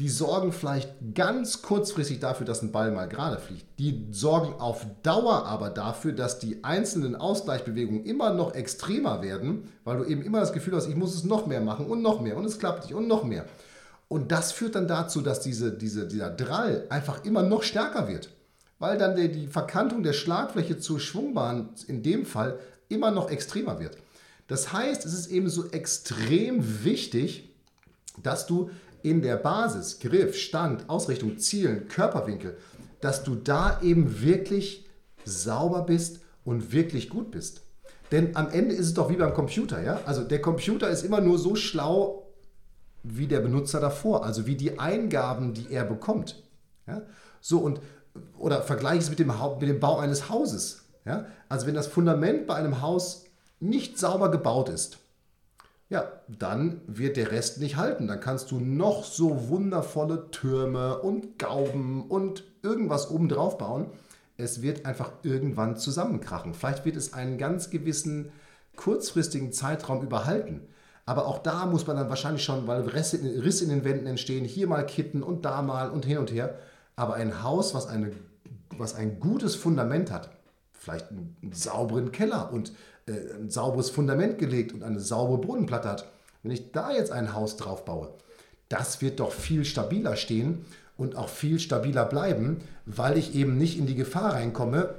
die 0.00 0.08
sorgen 0.08 0.50
vielleicht 0.50 1.14
ganz 1.14 1.60
kurzfristig 1.60 2.20
dafür, 2.20 2.46
dass 2.46 2.62
ein 2.62 2.72
Ball 2.72 2.90
mal 2.90 3.06
gerade 3.06 3.38
fliegt. 3.38 3.66
Die 3.78 4.06
sorgen 4.10 4.54
auf 4.54 4.86
Dauer 5.02 5.44
aber 5.44 5.68
dafür, 5.68 6.12
dass 6.12 6.38
die 6.38 6.64
einzelnen 6.64 7.14
Ausgleichbewegungen 7.14 8.06
immer 8.06 8.32
noch 8.32 8.54
extremer 8.54 9.20
werden, 9.20 9.68
weil 9.84 9.98
du 9.98 10.04
eben 10.04 10.22
immer 10.22 10.40
das 10.40 10.54
Gefühl 10.54 10.74
hast, 10.74 10.88
ich 10.88 10.96
muss 10.96 11.14
es 11.14 11.24
noch 11.24 11.46
mehr 11.46 11.60
machen 11.60 11.84
und 11.84 12.00
noch 12.00 12.22
mehr 12.22 12.38
und 12.38 12.46
es 12.46 12.58
klappt 12.58 12.84
nicht 12.84 12.94
und 12.94 13.08
noch 13.08 13.24
mehr. 13.24 13.44
Und 14.08 14.32
das 14.32 14.52
führt 14.52 14.74
dann 14.74 14.88
dazu, 14.88 15.20
dass 15.20 15.40
diese, 15.40 15.70
diese, 15.70 16.08
dieser 16.08 16.30
Drall 16.30 16.86
einfach 16.88 17.22
immer 17.26 17.42
noch 17.42 17.62
stärker 17.62 18.08
wird, 18.08 18.30
weil 18.78 18.96
dann 18.96 19.16
die, 19.16 19.30
die 19.30 19.46
Verkantung 19.48 20.02
der 20.02 20.14
Schlagfläche 20.14 20.78
zur 20.78 20.98
Schwungbahn 20.98 21.68
in 21.88 22.02
dem 22.02 22.24
Fall 22.24 22.58
immer 22.88 23.10
noch 23.10 23.30
extremer 23.30 23.80
wird. 23.80 23.98
Das 24.48 24.72
heißt, 24.72 25.04
es 25.04 25.12
ist 25.12 25.26
eben 25.26 25.50
so 25.50 25.68
extrem 25.68 26.84
wichtig, 26.84 27.50
dass 28.22 28.46
du 28.46 28.70
in 29.02 29.22
der 29.22 29.36
Basis, 29.36 29.98
Griff, 30.00 30.36
Stand, 30.36 30.88
Ausrichtung, 30.88 31.38
Zielen, 31.38 31.88
Körperwinkel, 31.88 32.56
dass 33.00 33.24
du 33.24 33.34
da 33.34 33.80
eben 33.82 34.22
wirklich 34.22 34.88
sauber 35.24 35.82
bist 35.82 36.20
und 36.44 36.72
wirklich 36.72 37.08
gut 37.08 37.30
bist. 37.30 37.62
Denn 38.12 38.34
am 38.36 38.50
Ende 38.50 38.74
ist 38.74 38.86
es 38.86 38.94
doch 38.94 39.08
wie 39.10 39.16
beim 39.16 39.34
Computer, 39.34 39.82
ja? 39.82 40.00
Also 40.04 40.24
der 40.24 40.40
Computer 40.40 40.88
ist 40.90 41.04
immer 41.04 41.20
nur 41.20 41.38
so 41.38 41.54
schlau 41.54 42.20
wie 43.02 43.26
der 43.26 43.40
Benutzer 43.40 43.80
davor, 43.80 44.24
also 44.24 44.46
wie 44.46 44.56
die 44.56 44.78
Eingaben, 44.78 45.54
die 45.54 45.72
er 45.72 45.84
bekommt. 45.84 46.42
Ja? 46.86 47.02
So 47.40 47.60
und 47.60 47.80
oder 48.38 48.62
vergleiche 48.62 48.98
es 48.98 49.10
mit 49.10 49.18
dem, 49.18 49.32
mit 49.60 49.68
dem 49.68 49.80
Bau 49.80 49.98
eines 49.98 50.28
Hauses. 50.28 50.82
Ja? 51.04 51.26
Also 51.48 51.66
wenn 51.66 51.74
das 51.74 51.86
Fundament 51.86 52.46
bei 52.46 52.54
einem 52.54 52.82
Haus 52.82 53.24
nicht 53.60 53.98
sauber 53.98 54.30
gebaut 54.30 54.68
ist, 54.68 54.98
ja, 55.90 56.12
dann 56.28 56.80
wird 56.86 57.16
der 57.16 57.32
Rest 57.32 57.58
nicht 57.58 57.76
halten. 57.76 58.06
Dann 58.06 58.20
kannst 58.20 58.52
du 58.52 58.60
noch 58.60 59.04
so 59.04 59.48
wundervolle 59.48 60.30
Türme 60.30 60.98
und 60.98 61.38
Gauben 61.38 62.08
und 62.08 62.44
irgendwas 62.62 63.10
oben 63.10 63.28
drauf 63.28 63.58
bauen. 63.58 63.86
Es 64.36 64.62
wird 64.62 64.86
einfach 64.86 65.10
irgendwann 65.24 65.76
zusammenkrachen. 65.76 66.54
Vielleicht 66.54 66.84
wird 66.84 66.96
es 66.96 67.12
einen 67.12 67.38
ganz 67.38 67.70
gewissen 67.70 68.30
kurzfristigen 68.76 69.52
Zeitraum 69.52 70.02
überhalten. 70.02 70.62
Aber 71.06 71.26
auch 71.26 71.38
da 71.38 71.66
muss 71.66 71.88
man 71.88 71.96
dann 71.96 72.08
wahrscheinlich 72.08 72.44
schon, 72.44 72.68
weil 72.68 72.82
Risse 72.82 73.16
in 73.64 73.70
den 73.70 73.84
Wänden 73.84 74.06
entstehen, 74.06 74.44
hier 74.44 74.68
mal 74.68 74.86
kitten 74.86 75.24
und 75.24 75.44
da 75.44 75.60
mal 75.60 75.90
und 75.90 76.04
hin 76.04 76.18
und 76.18 76.30
her. 76.30 76.54
Aber 76.94 77.14
ein 77.14 77.42
Haus, 77.42 77.74
was, 77.74 77.88
eine, 77.88 78.12
was 78.78 78.94
ein 78.94 79.18
gutes 79.18 79.56
Fundament 79.56 80.12
hat, 80.12 80.30
vielleicht 80.72 81.10
einen 81.10 81.36
sauberen 81.52 82.12
Keller 82.12 82.52
und 82.52 82.72
äh, 83.10 83.34
ein 83.34 83.50
sauberes 83.50 83.90
Fundament 83.90 84.38
gelegt 84.38 84.72
und 84.72 84.82
eine 84.82 85.00
saubere 85.00 85.38
Bodenplatte 85.38 85.88
hat, 85.88 86.06
wenn 86.42 86.52
ich 86.52 86.72
da 86.72 86.92
jetzt 86.92 87.12
ein 87.12 87.34
Haus 87.34 87.56
drauf 87.56 87.84
baue, 87.84 88.10
das 88.68 89.02
wird 89.02 89.20
doch 89.20 89.32
viel 89.32 89.64
stabiler 89.64 90.16
stehen 90.16 90.64
und 90.96 91.16
auch 91.16 91.28
viel 91.28 91.58
stabiler 91.58 92.04
bleiben, 92.04 92.58
weil 92.86 93.18
ich 93.18 93.34
eben 93.34 93.58
nicht 93.58 93.78
in 93.78 93.86
die 93.86 93.94
Gefahr 93.94 94.34
reinkomme, 94.34 94.94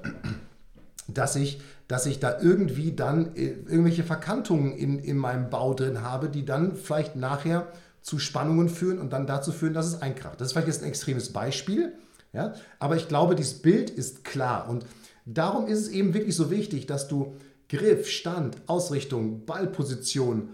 dass 1.08 1.36
ich, 1.36 1.62
dass 1.88 2.06
ich 2.06 2.20
da 2.20 2.40
irgendwie 2.40 2.92
dann 2.92 3.36
äh, 3.36 3.50
irgendwelche 3.50 4.04
Verkantungen 4.04 4.74
in, 4.74 5.00
in 5.00 5.18
meinem 5.18 5.50
Bau 5.50 5.74
drin 5.74 6.02
habe, 6.02 6.30
die 6.30 6.46
dann 6.46 6.76
vielleicht 6.76 7.16
nachher 7.16 7.68
zu 8.02 8.20
Spannungen 8.20 8.70
führen 8.70 9.00
und 9.00 9.14
dann 9.14 9.28
dazu 9.28 9.52
führen, 9.52 9.74
dass 9.74 9.86
es 9.86 10.02
einkracht. 10.02 10.42
Das 10.42 10.48
ist 10.48 10.54
vielleicht 10.54 10.68
jetzt 10.68 10.82
ein 10.82 10.90
extremes 10.90 11.32
Beispiel, 11.32 11.94
ja? 12.34 12.54
aber 12.80 12.96
ich 12.96 13.08
glaube, 13.08 13.36
dieses 13.36 13.62
Bild 13.62 13.90
ist 13.90 14.24
klar 14.24 14.68
und 14.70 14.86
darum 15.26 15.68
ist 15.68 15.80
es 15.80 15.90
eben 15.90 16.14
wirklich 16.14 16.36
so 16.36 16.50
wichtig, 16.50 16.88
dass 16.88 17.08
du 17.08 17.36
Griff, 17.72 18.10
Stand, 18.10 18.58
Ausrichtung, 18.68 19.46
Ballposition, 19.46 20.50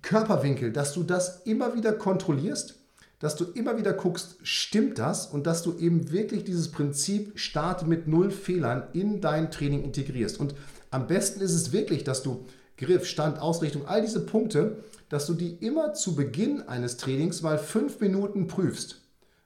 Körperwinkel, 0.00 0.72
dass 0.72 0.94
du 0.94 1.02
das 1.02 1.42
immer 1.42 1.76
wieder 1.76 1.92
kontrollierst, 1.92 2.76
dass 3.18 3.36
du 3.36 3.44
immer 3.44 3.76
wieder 3.76 3.92
guckst, 3.92 4.36
stimmt 4.42 4.98
das 4.98 5.26
und 5.26 5.46
dass 5.46 5.62
du 5.62 5.76
eben 5.78 6.10
wirklich 6.10 6.44
dieses 6.44 6.70
Prinzip 6.70 7.38
Starte 7.38 7.84
mit 7.84 8.08
null 8.08 8.30
Fehlern 8.30 8.84
in 8.94 9.20
dein 9.20 9.50
Training 9.50 9.84
integrierst. 9.84 10.40
Und 10.40 10.54
am 10.90 11.06
besten 11.06 11.42
ist 11.42 11.52
es 11.52 11.70
wirklich, 11.70 12.02
dass 12.02 12.22
du 12.22 12.46
Griff, 12.78 13.04
Stand, 13.06 13.38
Ausrichtung, 13.38 13.86
all 13.86 14.00
diese 14.00 14.20
Punkte, 14.20 14.82
dass 15.10 15.26
du 15.26 15.34
die 15.34 15.52
immer 15.56 15.92
zu 15.92 16.14
Beginn 16.14 16.62
eines 16.62 16.96
Trainings 16.96 17.42
mal 17.42 17.58
fünf 17.58 18.00
Minuten 18.00 18.46
prüfst. 18.46 19.02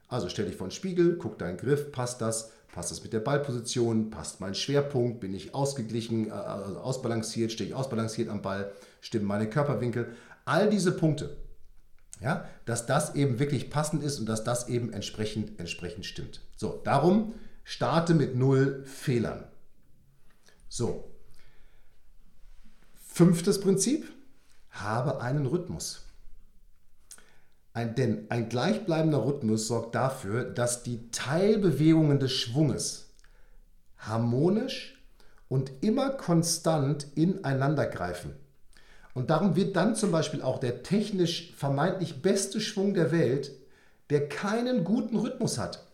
Also 0.07 0.29
stell 0.29 0.45
dich 0.45 0.55
vor 0.55 0.67
den 0.67 0.71
Spiegel, 0.71 1.17
guck 1.17 1.37
deinen 1.37 1.57
Griff, 1.57 1.91
passt 1.91 2.21
das, 2.21 2.51
passt 2.75 2.91
das 2.91 3.03
mit 3.03 3.13
der 3.13 3.21
Ballposition, 3.21 4.09
passt 4.09 4.41
mein 4.41 4.53
Schwerpunkt, 4.53 5.21
bin 5.21 5.33
ich 5.33 5.55
ausgeglichen, 5.55 6.27
äh, 6.27 6.31
also 6.31 6.77
ausbalanciert, 6.77 7.53
stehe 7.53 7.69
ich 7.69 7.73
ausbalanciert 7.73 8.27
am 8.27 8.41
Ball, 8.41 8.73
stimmen 8.99 9.25
meine 9.25 9.49
Körperwinkel. 9.49 10.11
All 10.43 10.69
diese 10.69 10.91
Punkte, 10.91 11.37
ja, 12.19 12.49
dass 12.65 12.85
das 12.85 13.15
eben 13.15 13.39
wirklich 13.39 13.69
passend 13.69 14.03
ist 14.03 14.19
und 14.19 14.25
dass 14.25 14.43
das 14.43 14.67
eben 14.67 14.91
entsprechend, 14.91 15.57
entsprechend 15.57 16.05
stimmt. 16.05 16.41
So, 16.57 16.81
darum 16.83 17.33
starte 17.63 18.13
mit 18.13 18.35
null 18.35 18.83
Fehlern. 18.83 19.45
So, 20.67 21.09
fünftes 23.07 23.61
Prinzip, 23.61 24.05
habe 24.71 25.21
einen 25.21 25.45
Rhythmus. 25.45 26.07
Ein, 27.75 27.93
denn 27.93 28.27
ein 28.29 28.47
gleichbleibender 28.47 29.25
Rhythmus 29.25 29.67
sorgt 29.67 29.95
dafür, 29.95 30.45
dass 30.45 30.83
die 30.83 31.11
Teilbewegungen 31.11 32.21
des 32.21 32.31
Schwunges 32.31 33.09
harmonisch 33.97 35.03
und 35.49 35.71
immer 35.81 36.11
konstant 36.11 37.05
ineinander 37.15 37.85
greifen. 37.85 38.33
Und 39.13 39.29
darum 39.29 39.57
wird 39.57 39.75
dann 39.75 39.93
zum 39.93 40.09
Beispiel 40.11 40.41
auch 40.41 40.59
der 40.59 40.83
technisch 40.83 41.53
vermeintlich 41.57 42.21
beste 42.21 42.61
Schwung 42.61 42.93
der 42.93 43.11
Welt, 43.11 43.51
der 44.09 44.29
keinen 44.29 44.85
guten 44.85 45.17
Rhythmus 45.17 45.57
hat, 45.57 45.85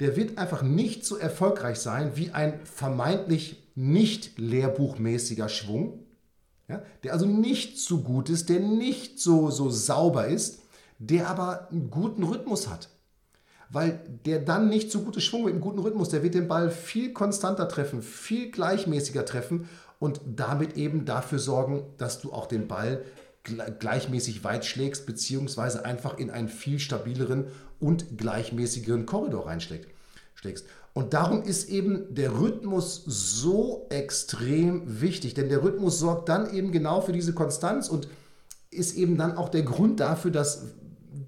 der 0.00 0.16
wird 0.16 0.38
einfach 0.38 0.62
nicht 0.62 1.04
so 1.04 1.18
erfolgreich 1.18 1.78
sein 1.78 2.12
wie 2.14 2.30
ein 2.30 2.64
vermeintlich 2.64 3.62
nicht 3.74 4.38
lehrbuchmäßiger 4.38 5.50
Schwung, 5.50 6.06
ja, 6.66 6.82
der 7.04 7.12
also 7.12 7.26
nicht 7.26 7.78
so 7.78 8.00
gut 8.00 8.30
ist, 8.30 8.48
der 8.48 8.60
nicht 8.60 9.20
so, 9.20 9.50
so 9.50 9.68
sauber 9.68 10.28
ist, 10.28 10.62
der 10.98 11.28
aber 11.28 11.68
einen 11.70 11.90
guten 11.90 12.22
Rhythmus 12.22 12.68
hat. 12.68 12.88
Weil 13.68 14.00
der 14.24 14.38
dann 14.38 14.68
nicht 14.68 14.92
so 14.92 15.00
gute 15.00 15.20
Schwung 15.20 15.44
mit 15.44 15.52
einem 15.52 15.60
guten 15.60 15.80
Rhythmus, 15.80 16.08
der 16.08 16.22
wird 16.22 16.34
den 16.34 16.46
Ball 16.48 16.70
viel 16.70 17.12
konstanter 17.12 17.68
treffen, 17.68 18.00
viel 18.00 18.50
gleichmäßiger 18.50 19.24
treffen 19.24 19.68
und 19.98 20.20
damit 20.24 20.76
eben 20.76 21.04
dafür 21.04 21.38
sorgen, 21.38 21.84
dass 21.98 22.20
du 22.20 22.32
auch 22.32 22.46
den 22.46 22.68
Ball 22.68 23.02
gleichmäßig 23.78 24.44
weit 24.44 24.64
schlägst, 24.64 25.06
beziehungsweise 25.06 25.84
einfach 25.84 26.18
in 26.18 26.30
einen 26.30 26.48
viel 26.48 26.78
stabileren 26.78 27.46
und 27.80 28.18
gleichmäßigeren 28.18 29.06
Korridor 29.06 29.46
reinschlägst. 29.46 30.64
Und 30.94 31.12
darum 31.12 31.42
ist 31.42 31.68
eben 31.68 32.14
der 32.14 32.38
Rhythmus 32.40 33.02
so 33.06 33.86
extrem 33.90 35.00
wichtig, 35.00 35.34
denn 35.34 35.48
der 35.48 35.62
Rhythmus 35.62 35.98
sorgt 35.98 36.28
dann 36.28 36.52
eben 36.52 36.72
genau 36.72 37.00
für 37.00 37.12
diese 37.12 37.34
Konstanz 37.34 37.88
und 37.88 38.08
ist 38.70 38.96
eben 38.96 39.16
dann 39.16 39.36
auch 39.36 39.48
der 39.48 39.62
Grund 39.62 40.00
dafür, 40.00 40.30
dass 40.30 40.64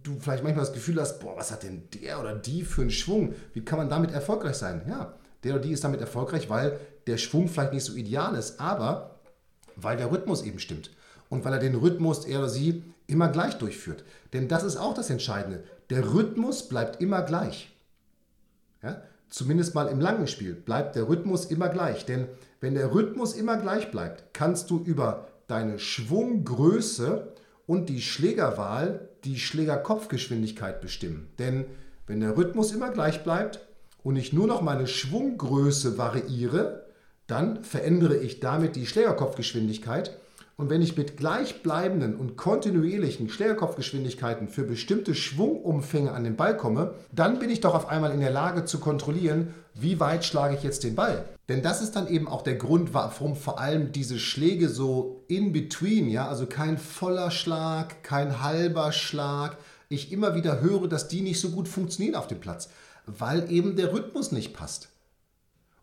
du 0.03 0.19
vielleicht 0.19 0.43
manchmal 0.43 0.65
das 0.65 0.75
Gefühl 0.75 1.01
hast, 1.01 1.19
boah, 1.21 1.37
was 1.37 1.51
hat 1.51 1.63
denn 1.63 1.89
der 2.03 2.21
oder 2.21 2.35
die 2.35 2.63
für 2.63 2.83
einen 2.83 2.91
Schwung? 2.91 3.35
Wie 3.53 3.65
kann 3.65 3.79
man 3.79 3.89
damit 3.89 4.13
erfolgreich 4.13 4.57
sein? 4.57 4.83
Ja, 4.89 5.15
der 5.45 5.55
oder 5.55 5.63
die 5.63 5.73
ist 5.73 5.85
damit 5.85 6.01
erfolgreich, 6.01 6.51
weil 6.51 6.79
der 7.07 7.17
Schwung 7.17 7.49
vielleicht 7.49 7.73
nicht 7.73 7.85
so 7.85 7.95
ideal 7.95 8.35
ist, 8.35 8.61
aber 8.61 9.21
weil 9.77 9.97
der 9.97 10.11
Rhythmus 10.11 10.43
eben 10.43 10.59
stimmt 10.59 10.91
und 11.29 11.45
weil 11.45 11.53
er 11.53 11.59
den 11.59 11.75
Rhythmus, 11.75 12.25
er 12.25 12.41
oder 12.41 12.49
sie, 12.49 12.85
immer 13.07 13.29
gleich 13.29 13.55
durchführt. 13.55 14.05
Denn 14.33 14.49
das 14.49 14.63
ist 14.63 14.77
auch 14.77 14.95
das 14.95 15.11
Entscheidende. 15.11 15.65
Der 15.91 16.13
Rhythmus 16.13 16.69
bleibt 16.69 17.01
immer 17.01 17.23
gleich. 17.23 17.75
Ja? 18.83 19.03
Zumindest 19.31 19.75
mal 19.75 19.89
im 19.89 20.01
langen 20.01 20.27
Spiel 20.27 20.55
bleibt 20.55 20.97
der 20.97 21.09
Rhythmus 21.09 21.47
immer 21.47 21.69
gleich. 21.69 22.05
Denn 22.07 22.29
wenn 22.61 22.75
der 22.75 22.95
Rhythmus 22.95 23.35
immer 23.35 23.57
gleich 23.57 23.91
bleibt, 23.91 24.35
kannst 24.35 24.71
du 24.71 24.83
über 24.83 25.29
deine 25.47 25.79
Schwunggröße 25.79 27.33
und 27.67 27.89
die 27.89 28.03
Schlägerwahl 28.03 29.09
die 29.29 29.39
Schlägerkopfgeschwindigkeit 29.39 30.81
bestimmen. 30.81 31.29
Denn 31.39 31.67
wenn 32.07 32.21
der 32.21 32.37
Rhythmus 32.37 32.73
immer 32.73 32.91
gleich 32.91 33.23
bleibt 33.25 33.61
und 34.03 34.17
ich 34.17 34.33
nur 34.33 34.47
noch 34.47 34.63
meine 34.63 34.87
Schwunggröße 34.87 35.99
variiere, 35.99 36.87
dann 37.27 37.63
verändere 37.63 38.17
ich 38.17 38.41
damit 38.41 38.75
die 38.75 38.87
Schlägerkopfgeschwindigkeit. 38.87 40.17
Und 40.59 40.71
wenn 40.71 40.83
ich 40.83 40.97
mit 40.97 41.17
gleichbleibenden 41.17 42.17
und 42.17 42.37
kontinuierlichen 42.37 43.29
Schlägerkopfgeschwindigkeiten 43.29 44.49
für 44.49 44.65
bestimmte 44.65 45.15
Schwungumfänge 45.15 46.11
an 46.11 46.25
den 46.25 46.35
Ball 46.35 46.57
komme, 46.57 46.95
dann 47.13 47.39
bin 47.39 47.49
ich 47.49 47.61
doch 47.61 47.77
auf 47.77 47.89
einmal 47.89 48.11
in 48.11 48.19
der 48.19 48.33
Lage 48.33 48.65
zu 48.65 48.81
kontrollieren, 48.81 49.55
wie 49.75 50.01
weit 50.01 50.25
schlage 50.25 50.57
ich 50.57 50.65
jetzt 50.65 50.83
den 50.83 50.97
Ball. 50.97 51.25
Denn 51.49 51.63
das 51.63 51.81
ist 51.81 51.95
dann 51.95 52.09
eben 52.09 52.27
auch 52.27 52.43
der 52.43 52.57
Grund, 52.57 52.93
warum 52.93 53.37
vor 53.37 53.61
allem 53.61 53.93
diese 53.93 54.19
Schläge 54.19 54.69
so 54.69 55.23
in 55.29 55.53
between, 55.53 56.09
ja, 56.09 56.27
also 56.27 56.47
kein 56.47 56.77
voller 56.77 57.31
Schlag, 57.31 58.03
kein 58.03 58.43
halber 58.43 58.91
Schlag, 58.91 59.59
ich 59.89 60.11
immer 60.11 60.35
wieder 60.35 60.61
höre, 60.61 60.89
dass 60.89 61.07
die 61.07 61.21
nicht 61.21 61.41
so 61.41 61.51
gut 61.51 61.69
funktionieren 61.69 62.17
auf 62.17 62.27
dem 62.27 62.41
Platz, 62.41 62.69
weil 63.07 63.49
eben 63.53 63.77
der 63.77 63.93
Rhythmus 63.93 64.33
nicht 64.33 64.55
passt. 64.55 64.89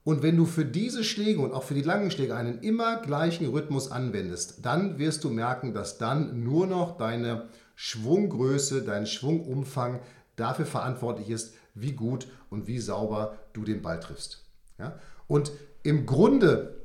Und 0.05 0.21
wenn 0.21 0.37
du 0.37 0.45
für 0.45 0.65
diese 0.65 1.03
Schläge 1.03 1.41
und 1.41 1.51
auch 1.51 1.63
für 1.63 1.73
die 1.73 1.81
langen 1.81 2.11
Schläge 2.11 2.35
einen 2.35 2.59
immer 2.59 3.01
gleichen 3.01 3.47
Rhythmus 3.47 3.89
anwendest, 3.89 4.63
dann 4.63 4.99
wirst 4.99 5.23
du 5.23 5.31
merken, 5.31 5.73
dass 5.73 5.97
dann 5.97 6.43
nur 6.43 6.67
noch 6.67 6.99
deine 6.99 7.49
Schwunggröße, 7.73 8.83
dein 8.83 9.07
Schwungumfang 9.07 9.99
dafür 10.35 10.67
verantwortlich 10.67 11.31
ist, 11.31 11.55
wie 11.73 11.93
gut 11.93 12.27
und 12.51 12.67
wie 12.67 12.77
sauber 12.77 13.35
du 13.53 13.63
den 13.63 13.81
Ball 13.81 13.99
triffst. 13.99 14.43
Ja? 14.77 14.99
Und 15.25 15.51
im 15.81 16.05
Grunde 16.05 16.75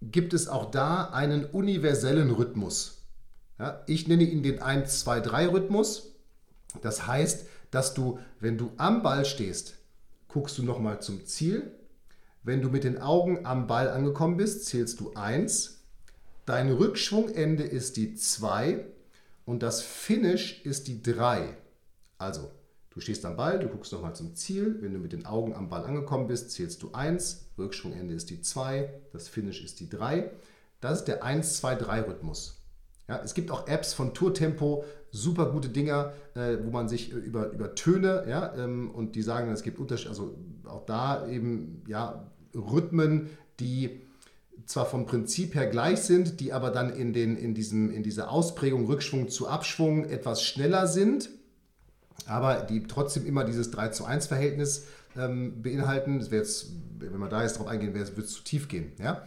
gibt 0.00 0.32
es 0.32 0.48
auch 0.48 0.70
da 0.70 1.10
einen 1.10 1.44
universellen 1.44 2.30
Rhythmus. 2.30 3.02
Ja? 3.58 3.82
Ich 3.86 4.08
nenne 4.08 4.24
ihn 4.24 4.42
den 4.42 4.60
1-2-3-Rhythmus. 4.60 6.14
Das 6.80 7.06
heißt, 7.06 7.46
dass 7.70 7.92
du, 7.92 8.18
wenn 8.40 8.56
du 8.56 8.72
am 8.78 9.02
Ball 9.02 9.26
stehst, 9.26 9.74
guckst 10.28 10.56
du 10.56 10.62
nochmal 10.62 11.02
zum 11.02 11.26
Ziel, 11.26 11.70
wenn 12.44 12.60
du 12.60 12.68
mit 12.68 12.84
den 12.84 13.00
Augen 13.00 13.46
am 13.46 13.66
Ball 13.66 13.88
angekommen 13.88 14.36
bist, 14.36 14.66
zählst 14.66 15.00
du 15.00 15.12
1. 15.14 15.82
Dein 16.46 16.70
Rückschwungende 16.70 17.64
ist 17.64 17.96
die 17.96 18.14
2 18.14 18.84
und 19.46 19.62
das 19.62 19.80
Finish 19.80 20.64
ist 20.64 20.86
die 20.86 21.02
3. 21.02 21.56
Also, 22.18 22.50
du 22.90 23.00
stehst 23.00 23.24
am 23.24 23.36
Ball, 23.36 23.58
du 23.58 23.68
guckst 23.68 23.92
nochmal 23.92 24.14
zum 24.14 24.34
Ziel. 24.34 24.76
Wenn 24.80 24.92
du 24.92 24.98
mit 24.98 25.12
den 25.12 25.24
Augen 25.24 25.54
am 25.54 25.70
Ball 25.70 25.84
angekommen 25.84 26.26
bist, 26.26 26.50
zählst 26.50 26.82
du 26.82 26.92
1. 26.92 27.46
Rückschwungende 27.56 28.14
ist 28.14 28.28
die 28.28 28.42
2, 28.42 28.90
das 29.12 29.28
Finish 29.28 29.64
ist 29.64 29.80
die 29.80 29.88
3. 29.88 30.30
Das 30.82 30.98
ist 30.98 31.04
der 31.06 31.24
1-2-3-Rhythmus. 31.24 32.60
Ja, 33.08 33.20
es 33.22 33.34
gibt 33.34 33.50
auch 33.50 33.68
Apps 33.68 33.92
von 33.94 34.14
Tourtempo, 34.14 34.84
super 35.10 35.50
gute 35.50 35.68
Dinger, 35.68 36.12
äh, 36.34 36.56
wo 36.62 36.70
man 36.70 36.88
sich 36.88 37.10
über, 37.10 37.50
über 37.50 37.74
Töne, 37.74 38.24
ja, 38.28 38.54
ähm, 38.54 38.90
und 38.90 39.14
die 39.14 39.22
sagen, 39.22 39.50
es 39.50 39.62
gibt 39.62 39.78
Unterschiede, 39.78 40.10
also 40.10 40.34
auch 40.64 40.86
da 40.86 41.26
eben, 41.28 41.82
ja, 41.86 42.30
Rhythmen, 42.54 43.30
die 43.60 44.02
zwar 44.66 44.86
vom 44.86 45.06
Prinzip 45.06 45.54
her 45.54 45.66
gleich 45.66 46.00
sind, 46.00 46.40
die 46.40 46.52
aber 46.52 46.70
dann 46.70 46.90
in, 46.94 47.12
den, 47.12 47.36
in, 47.36 47.54
diesem, 47.54 47.90
in 47.90 48.02
dieser 48.02 48.30
Ausprägung 48.30 48.86
Rückschwung 48.86 49.28
zu 49.28 49.48
Abschwung 49.48 50.04
etwas 50.04 50.42
schneller 50.42 50.86
sind, 50.86 51.28
aber 52.26 52.62
die 52.62 52.84
trotzdem 52.84 53.26
immer 53.26 53.44
dieses 53.44 53.70
3 53.70 53.88
zu 53.88 54.04
1 54.04 54.26
Verhältnis 54.26 54.86
ähm, 55.16 55.62
beinhalten. 55.62 56.18
Das 56.18 56.30
jetzt, 56.30 56.68
wenn 56.98 57.18
man 57.18 57.30
da 57.30 57.42
jetzt 57.42 57.58
drauf 57.58 57.66
eingehen 57.66 57.94
wird 57.94 58.18
es 58.18 58.32
zu 58.32 58.42
tief 58.42 58.68
gehen. 58.68 58.92
Ja? 58.98 59.26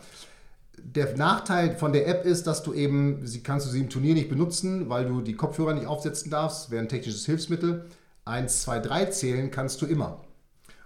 Der 0.79 1.15
Nachteil 1.15 1.75
von 1.75 1.93
der 1.93 2.07
App 2.07 2.25
ist, 2.25 2.47
dass 2.47 2.63
du 2.63 2.73
eben, 2.73 3.25
sie 3.25 3.41
kannst 3.41 3.67
du 3.67 3.71
sie 3.71 3.81
im 3.81 3.89
Turnier 3.89 4.13
nicht 4.13 4.29
benutzen, 4.29 4.89
weil 4.89 5.05
du 5.05 5.21
die 5.21 5.33
Kopfhörer 5.33 5.73
nicht 5.73 5.87
aufsetzen 5.87 6.31
darfst, 6.31 6.71
wäre 6.71 6.81
ein 6.81 6.89
technisches 6.89 7.25
Hilfsmittel. 7.25 7.85
1, 8.25 8.63
2, 8.63 8.79
3 8.79 9.05
zählen 9.05 9.51
kannst 9.51 9.81
du 9.81 9.85
immer. 9.85 10.23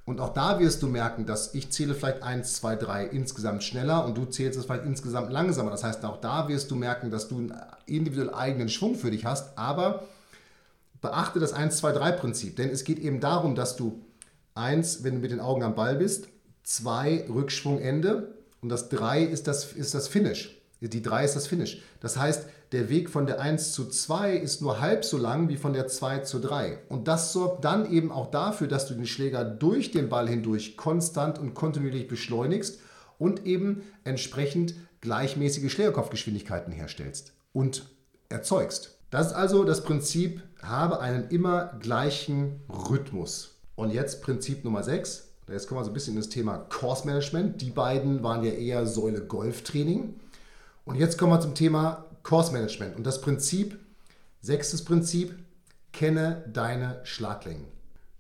Und 0.06 0.20
auch 0.20 0.34
da 0.34 0.60
wirst 0.60 0.82
du 0.82 0.88
merken, 0.88 1.26
dass 1.26 1.54
ich 1.54 1.72
zähle 1.72 1.94
vielleicht 1.94 2.24
1, 2.24 2.56
2, 2.56 2.76
3 2.76 3.06
insgesamt 3.06 3.64
schneller 3.64 4.06
und 4.06 4.18
du 4.18 4.26
zählst 4.26 4.58
es 4.58 4.66
vielleicht 4.66 4.86
insgesamt 4.86 5.32
langsamer. 5.32 5.70
Das 5.70 5.84
heißt, 5.84 6.04
auch 6.06 6.20
da 6.20 6.48
wirst 6.48 6.72
du 6.72 6.76
merken, 6.76 7.12
dass 7.12 7.28
du 7.28 7.38
einen 7.38 7.54
individuell 7.86 8.34
eigenen 8.34 8.70
Schwung 8.70 8.96
für 8.96 9.12
dich 9.12 9.26
hast. 9.26 9.58
Aber 9.58 10.08
beachte 11.02 11.40
das 11.40 11.54
1, 11.54 11.78
2, 11.78 11.92
3 11.92 12.12
Prinzip. 12.14 12.56
Denn 12.56 12.70
es 12.70 12.84
geht 12.84 13.00
eben 13.00 13.20
darum, 13.20 13.56
dass 13.56 13.76
du 13.76 14.02
1, 14.56 15.04
wenn 15.04 15.16
du 15.16 15.22
mit 15.22 15.32
den 15.32 15.40
Augen 15.40 15.64
am 15.64 15.76
Ball 15.76 15.96
bist, 15.96 16.28
2 16.64 17.26
Rückschwungende 17.30 18.36
und 18.62 18.70
das 18.70 18.90
3 18.90 19.24
ist 19.24 19.48
das, 19.48 19.74
ist 19.74 19.94
das 19.94 20.08
Finish. 20.08 20.61
Die 20.82 21.02
3 21.02 21.26
ist 21.26 21.36
das 21.36 21.46
Finish. 21.46 21.82
Das 22.00 22.18
heißt, 22.18 22.48
der 22.72 22.90
Weg 22.90 23.10
von 23.10 23.28
der 23.28 23.40
1 23.40 23.74
zu 23.74 23.88
2 23.88 24.36
ist 24.36 24.62
nur 24.62 24.82
halb 24.82 25.06
so 25.06 25.18
lang 25.18 25.48
wie 25.48 25.58
von 25.58 25.74
der 25.74 25.88
2 25.88 26.20
zu 26.20 26.40
3. 26.40 26.80
Und 26.90 27.08
das 27.08 27.34
sorgt 27.34 27.64
dann 27.64 27.92
eben 27.92 28.12
auch 28.12 28.32
dafür, 28.32 28.68
dass 28.68 28.88
du 28.88 28.96
den 28.96 29.06
Schläger 29.06 29.46
durch 29.46 29.92
den 29.92 30.10
Ball 30.10 30.28
hindurch 30.28 30.78
konstant 30.78 31.38
und 31.38 31.54
kontinuierlich 31.54 32.08
beschleunigst 32.08 32.80
und 33.20 33.46
eben 33.46 33.84
entsprechend 34.04 34.74
gleichmäßige 35.02 35.72
Schlägerkopfgeschwindigkeiten 35.72 36.74
herstellst 36.74 37.34
und 37.54 37.86
erzeugst. 38.30 38.98
Das 39.12 39.28
ist 39.28 39.34
also 39.34 39.64
das 39.64 39.84
Prinzip, 39.84 40.42
habe 40.64 41.00
einen 41.02 41.28
immer 41.30 41.78
gleichen 41.80 42.62
Rhythmus. 42.70 43.56
Und 43.76 43.92
jetzt 43.92 44.22
Prinzip 44.22 44.64
Nummer 44.64 44.84
6. 44.84 45.28
Jetzt 45.50 45.68
kommen 45.68 45.82
wir 45.82 45.86
so 45.86 45.92
ein 45.92 45.94
bisschen 45.94 46.14
in 46.14 46.22
das 46.22 46.30
Thema 46.30 46.58
Course 46.70 47.06
Management. 47.06 47.62
Die 47.62 47.72
beiden 47.72 48.24
waren 48.24 48.44
ja 48.44 48.52
eher 48.52 48.88
Säule 48.88 49.22
Golftraining. 49.22 50.16
Und 50.92 51.00
jetzt 51.00 51.18
kommen 51.18 51.32
wir 51.32 51.40
zum 51.40 51.56
Thema 51.56 52.06
Course 52.22 52.52
Management. 52.52 52.98
Und 52.98 53.08
das 53.08 53.22
Prinzip, 53.22 53.80
sechstes 54.42 54.84
Prinzip, 54.84 55.34
kenne 55.94 56.44
deine 56.52 57.00
Schlaglängen. 57.06 57.64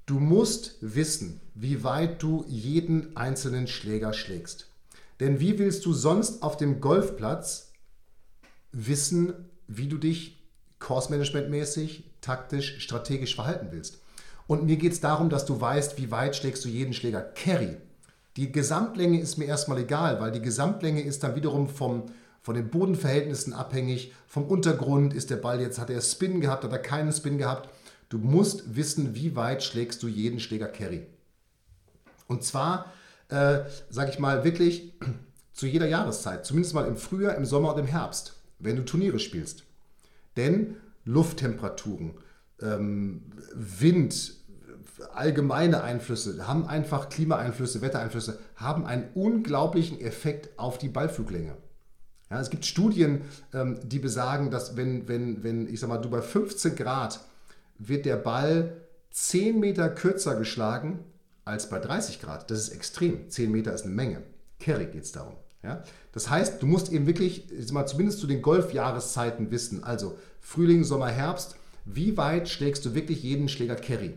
Du 0.05 0.21
musst 0.21 0.77
wissen, 0.79 1.41
wie 1.53 1.83
weit 1.83 2.23
du 2.23 2.45
jeden 2.47 3.17
einzelnen 3.17 3.67
Schläger 3.67 4.13
schlägst. 4.13 4.69
Denn 5.19 5.41
wie 5.41 5.59
willst 5.59 5.85
du 5.85 5.91
sonst 5.91 6.43
auf 6.43 6.55
dem 6.55 6.79
Golfplatz 6.79 7.73
wissen, 8.71 9.33
wie 9.67 9.89
du 9.89 9.97
dich 9.97 10.41
Course-Management-mäßig, 10.79 12.05
taktisch, 12.21 12.79
strategisch 12.79 13.35
verhalten 13.35 13.67
willst. 13.71 13.99
Und 14.47 14.63
mir 14.63 14.77
geht 14.77 14.93
es 14.93 15.01
darum, 15.01 15.29
dass 15.29 15.43
du 15.43 15.59
weißt, 15.59 15.97
wie 15.97 16.09
weit 16.09 16.37
schlägst 16.37 16.63
du 16.63 16.69
jeden 16.69 16.93
Schläger 16.93 17.21
Carry. 17.21 17.75
Die 18.37 18.53
Gesamtlänge 18.53 19.19
ist 19.19 19.37
mir 19.37 19.45
erstmal 19.45 19.79
egal, 19.79 20.21
weil 20.21 20.31
die 20.31 20.41
Gesamtlänge 20.41 21.01
ist 21.01 21.21
dann 21.23 21.35
wiederum 21.35 21.67
vom, 21.67 22.05
von 22.41 22.55
den 22.55 22.69
Bodenverhältnissen 22.69 23.53
abhängig. 23.53 24.13
Vom 24.27 24.45
Untergrund 24.45 25.13
ist 25.13 25.29
der 25.29 25.37
Ball 25.37 25.61
jetzt, 25.61 25.79
hat 25.79 25.89
er 25.89 26.01
Spin 26.01 26.41
gehabt, 26.41 26.63
hat 26.63 26.71
er 26.71 26.79
keinen 26.79 27.11
Spin 27.11 27.37
gehabt. 27.37 27.69
Du 28.09 28.17
musst 28.17 28.75
wissen, 28.75 29.15
wie 29.15 29.35
weit 29.35 29.63
schlägst 29.63 30.03
du 30.03 30.07
jeden 30.07 30.39
Schläger 30.39 30.67
Carry. 30.67 31.05
Und 32.27 32.43
zwar, 32.43 32.91
äh, 33.29 33.59
sage 33.89 34.11
ich 34.11 34.19
mal, 34.19 34.43
wirklich 34.43 34.93
zu 35.53 35.67
jeder 35.67 35.87
Jahreszeit, 35.87 36.45
zumindest 36.45 36.73
mal 36.73 36.87
im 36.87 36.97
Frühjahr, 36.97 37.35
im 37.35 37.45
Sommer 37.45 37.73
und 37.73 37.79
im 37.79 37.87
Herbst, 37.87 38.33
wenn 38.59 38.75
du 38.75 38.83
Turniere 38.83 39.19
spielst. 39.19 39.63
Denn 40.35 40.77
Lufttemperaturen, 41.05 42.15
ähm, 42.61 43.23
Wind, 43.53 44.33
allgemeine 45.13 45.83
Einflüsse, 45.83 46.47
haben 46.47 46.65
einfach 46.65 47.09
Klimaeinflüsse, 47.09 47.81
Wettereinflüsse, 47.81 48.39
haben 48.55 48.85
einen 48.85 49.09
unglaublichen 49.13 49.99
Effekt 49.99 50.57
auf 50.57 50.77
die 50.77 50.89
Ballfluglänge. 50.89 51.55
Ja, 52.31 52.39
es 52.39 52.49
gibt 52.49 52.65
Studien, 52.65 53.23
ähm, 53.53 53.77
die 53.83 53.99
besagen, 53.99 54.51
dass 54.51 54.77
wenn, 54.77 55.09
wenn, 55.09 55.43
wenn, 55.43 55.67
ich 55.67 55.81
sag 55.81 55.89
mal, 55.89 55.97
du 55.97 56.09
bei 56.09 56.21
15 56.21 56.75
Grad 56.75 57.19
wird 57.77 58.05
der 58.05 58.15
Ball 58.15 58.77
10 59.11 59.59
Meter 59.59 59.89
kürzer 59.89 60.35
geschlagen 60.35 60.99
als 61.43 61.69
bei 61.69 61.77
30 61.77 62.21
Grad. 62.21 62.49
Das 62.49 62.59
ist 62.59 62.69
extrem. 62.69 63.29
10 63.29 63.51
Meter 63.51 63.73
ist 63.73 63.83
eine 63.83 63.93
Menge. 63.93 64.23
Kerry 64.59 64.85
geht 64.85 65.03
es 65.03 65.11
darum. 65.11 65.33
Ja? 65.61 65.83
Das 66.13 66.29
heißt, 66.29 66.61
du 66.61 66.67
musst 66.67 66.91
eben 66.91 67.05
wirklich 67.05 67.47
mal 67.73 67.85
zumindest 67.85 68.19
zu 68.19 68.27
den 68.27 68.41
Golfjahreszeiten 68.41 69.51
wissen, 69.51 69.83
also 69.83 70.17
Frühling, 70.39 70.85
Sommer, 70.85 71.09
Herbst, 71.09 71.55
wie 71.83 72.15
weit 72.15 72.47
schlägst 72.47 72.85
du 72.85 72.95
wirklich 72.95 73.23
jeden 73.23 73.49
Schläger 73.49 73.75
Carry? 73.75 74.13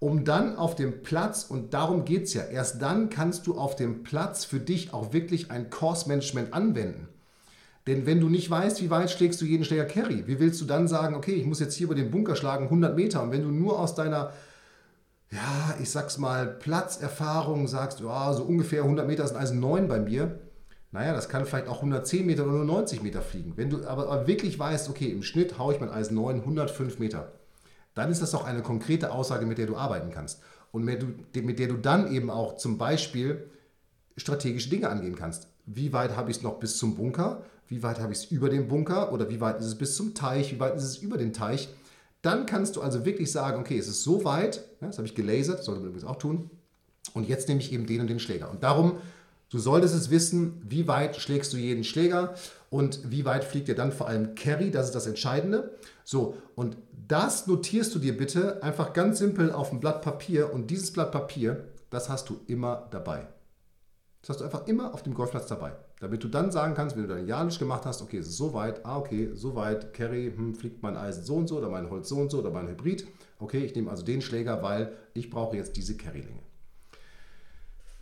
Um 0.00 0.24
dann 0.24 0.56
auf 0.56 0.74
dem 0.74 1.02
Platz, 1.02 1.44
und 1.48 1.72
darum 1.72 2.04
geht 2.04 2.24
es 2.24 2.34
ja, 2.34 2.42
erst 2.42 2.82
dann 2.82 3.10
kannst 3.10 3.46
du 3.46 3.56
auf 3.56 3.76
dem 3.76 4.02
Platz 4.02 4.44
für 4.44 4.58
dich 4.58 4.92
auch 4.92 5.12
wirklich 5.12 5.50
ein 5.50 5.70
Course-Management 5.70 6.52
anwenden. 6.52 7.08
Denn 7.86 8.06
wenn 8.06 8.20
du 8.20 8.28
nicht 8.28 8.50
weißt, 8.50 8.82
wie 8.82 8.90
weit 8.90 9.10
schlägst 9.10 9.40
du 9.40 9.44
jeden 9.44 9.64
Schläger 9.64 9.84
Carry, 9.84 10.26
wie 10.26 10.40
willst 10.40 10.60
du 10.60 10.64
dann 10.64 10.88
sagen, 10.88 11.14
okay, 11.14 11.32
ich 11.32 11.46
muss 11.46 11.60
jetzt 11.60 11.74
hier 11.74 11.86
über 11.86 11.94
den 11.94 12.10
Bunker 12.10 12.36
schlagen, 12.36 12.64
100 12.64 12.96
Meter, 12.96 13.22
und 13.22 13.30
wenn 13.30 13.42
du 13.42 13.50
nur 13.50 13.78
aus 13.78 13.94
deiner 13.94 14.32
ja, 15.30 15.74
ich 15.80 15.90
sag's 15.90 16.18
mal, 16.18 16.46
Platzerfahrung 16.46 17.66
sagst, 17.66 18.00
ja, 18.00 18.32
so 18.32 18.44
ungefähr 18.44 18.82
100 18.82 19.06
Meter 19.06 19.26
sind 19.26 19.36
Eisen 19.36 19.58
9 19.58 19.88
bei 19.88 19.98
mir, 19.98 20.38
naja, 20.92 21.12
das 21.12 21.28
kann 21.28 21.44
vielleicht 21.44 21.66
auch 21.66 21.78
110 21.78 22.24
Meter 22.24 22.44
oder 22.44 22.52
nur 22.52 22.64
90 22.64 23.02
Meter 23.02 23.20
fliegen. 23.20 23.54
Wenn 23.56 23.68
du 23.68 23.84
aber 23.86 24.28
wirklich 24.28 24.58
weißt, 24.58 24.88
okay, 24.88 25.10
im 25.10 25.24
Schnitt 25.24 25.58
haue 25.58 25.74
ich 25.74 25.80
mein 25.80 25.90
Eisen 25.90 26.14
9 26.14 26.40
105 26.40 27.00
Meter, 27.00 27.32
dann 27.94 28.12
ist 28.12 28.22
das 28.22 28.34
auch 28.34 28.44
eine 28.44 28.62
konkrete 28.62 29.10
Aussage, 29.10 29.44
mit 29.44 29.58
der 29.58 29.66
du 29.66 29.76
arbeiten 29.76 30.10
kannst. 30.12 30.40
Und 30.70 30.84
mit 30.84 31.58
der 31.58 31.68
du 31.68 31.76
dann 31.78 32.12
eben 32.12 32.30
auch 32.30 32.56
zum 32.56 32.78
Beispiel 32.78 33.50
strategische 34.16 34.70
Dinge 34.70 34.88
angehen 34.88 35.16
kannst. 35.16 35.48
Wie 35.66 35.92
weit 35.92 36.16
habe 36.16 36.30
ich 36.30 36.36
es 36.36 36.42
noch 36.44 36.60
bis 36.60 36.76
zum 36.76 36.94
Bunker? 36.94 37.42
Wie 37.68 37.82
weit 37.82 38.00
habe 38.00 38.12
ich 38.12 38.18
es 38.20 38.24
über 38.30 38.48
dem 38.48 38.68
Bunker? 38.68 39.12
Oder 39.12 39.30
wie 39.30 39.40
weit 39.40 39.60
ist 39.60 39.66
es 39.66 39.74
bis 39.74 39.96
zum 39.96 40.14
Teich? 40.14 40.52
Wie 40.52 40.60
weit 40.60 40.76
ist 40.76 40.84
es 40.84 40.98
über 40.98 41.16
den 41.16 41.32
Teich? 41.32 41.68
Dann 42.22 42.46
kannst 42.46 42.76
du 42.76 42.82
also 42.82 43.04
wirklich 43.04 43.30
sagen, 43.30 43.60
okay, 43.60 43.78
es 43.78 43.88
ist 43.88 44.02
so 44.02 44.24
weit, 44.24 44.64
das 44.80 44.96
habe 44.98 45.06
ich 45.06 45.14
gelasert, 45.14 45.62
sollte 45.62 45.80
man 45.80 45.90
übrigens 45.90 46.08
auch 46.08 46.16
tun, 46.16 46.50
und 47.12 47.28
jetzt 47.28 47.48
nehme 47.48 47.60
ich 47.60 47.72
eben 47.72 47.86
den 47.86 48.00
und 48.00 48.08
den 48.08 48.18
Schläger. 48.18 48.50
Und 48.50 48.62
darum 48.62 48.98
Du 49.54 49.60
solltest 49.60 49.94
es 49.94 50.10
wissen, 50.10 50.60
wie 50.66 50.88
weit 50.88 51.14
schlägst 51.14 51.52
du 51.52 51.56
jeden 51.56 51.84
Schläger 51.84 52.34
und 52.70 53.12
wie 53.12 53.24
weit 53.24 53.44
fliegt 53.44 53.68
dir 53.68 53.76
dann 53.76 53.92
vor 53.92 54.08
allem 54.08 54.34
Carry, 54.34 54.72
das 54.72 54.86
ist 54.86 54.96
das 54.96 55.06
Entscheidende. 55.06 55.78
So, 56.02 56.36
und 56.56 56.76
das 57.06 57.46
notierst 57.46 57.94
du 57.94 58.00
dir 58.00 58.16
bitte 58.16 58.64
einfach 58.64 58.92
ganz 58.92 59.18
simpel 59.18 59.52
auf 59.52 59.70
ein 59.70 59.78
Blatt 59.78 60.02
Papier 60.02 60.52
und 60.52 60.72
dieses 60.72 60.92
Blatt 60.92 61.12
Papier, 61.12 61.68
das 61.90 62.08
hast 62.08 62.30
du 62.30 62.40
immer 62.48 62.88
dabei. 62.90 63.28
Das 64.22 64.30
hast 64.30 64.40
du 64.40 64.44
einfach 64.44 64.66
immer 64.66 64.92
auf 64.92 65.04
dem 65.04 65.14
Golfplatz 65.14 65.46
dabei. 65.46 65.72
Damit 66.04 66.22
du 66.22 66.28
dann 66.28 66.52
sagen 66.52 66.74
kannst, 66.74 66.96
wenn 66.96 67.04
du 67.04 67.14
dein 67.14 67.26
Janisch 67.26 67.58
gemacht 67.58 67.86
hast, 67.86 68.02
okay, 68.02 68.20
so 68.20 68.52
weit, 68.52 68.84
ah, 68.84 68.98
okay, 68.98 69.30
so 69.32 69.54
weit, 69.54 69.94
Carry, 69.94 70.30
hm, 70.36 70.54
fliegt 70.54 70.82
mein 70.82 70.98
Eisen 70.98 71.24
so 71.24 71.36
und 71.36 71.48
so 71.48 71.56
oder 71.56 71.70
mein 71.70 71.88
Holz 71.88 72.10
so 72.10 72.16
und 72.16 72.30
so 72.30 72.40
oder 72.40 72.50
mein 72.50 72.68
Hybrid. 72.68 73.06
Okay, 73.38 73.64
ich 73.64 73.74
nehme 73.74 73.90
also 73.90 74.04
den 74.04 74.20
Schläger, 74.20 74.62
weil 74.62 74.92
ich 75.14 75.30
brauche 75.30 75.56
jetzt 75.56 75.78
diese 75.78 75.96
Carry-Länge. 75.96 76.42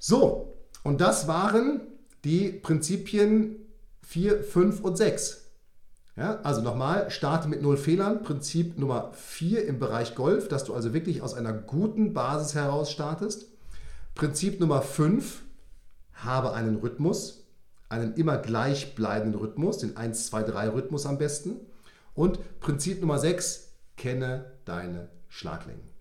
So, 0.01 0.53
und 0.83 1.01
das 1.01 1.29
waren 1.29 1.83
die 2.25 2.49
Prinzipien 2.49 3.55
4, 4.03 4.43
5 4.43 4.81
und 4.81 4.97
6. 4.97 5.45
Ja, 6.17 6.41
also 6.41 6.61
nochmal, 6.61 7.09
starte 7.09 7.47
mit 7.47 7.63
null 7.63 7.77
Fehlern. 7.77 8.25
Prinzip 8.25 8.81
Nummer 8.81 9.13
4 9.13 9.65
im 9.65 9.79
Bereich 9.79 10.17
Golf, 10.17 10.49
dass 10.49 10.65
du 10.65 10.75
also 10.75 10.93
wirklich 10.93 11.23
aus 11.23 11.35
einer 11.35 11.53
guten 11.53 12.15
Basis 12.15 12.57
heraus 12.57 12.91
startest. 12.91 13.47
Prinzip 14.17 14.59
Nummer 14.59 14.83
5, 14.83 15.43
habe 16.15 16.53
einen 16.53 16.79
Rhythmus, 16.79 17.42
einen 17.93 18.15
immer 18.15 18.39
gleichbleibenden 18.39 19.41
Rhythmus, 19.41 19.79
den 19.79 19.97
1, 19.97 20.27
2, 20.27 20.43
3 20.43 20.69
Rhythmus 20.71 21.07
am 21.07 21.19
besten. 21.19 21.61
Und 22.15 22.39
Prinzip 22.61 23.01
Nummer 23.01 23.19
6, 23.19 23.73
kenne 23.97 24.47
deine 24.65 25.09
Schlaglängen. 25.29 25.93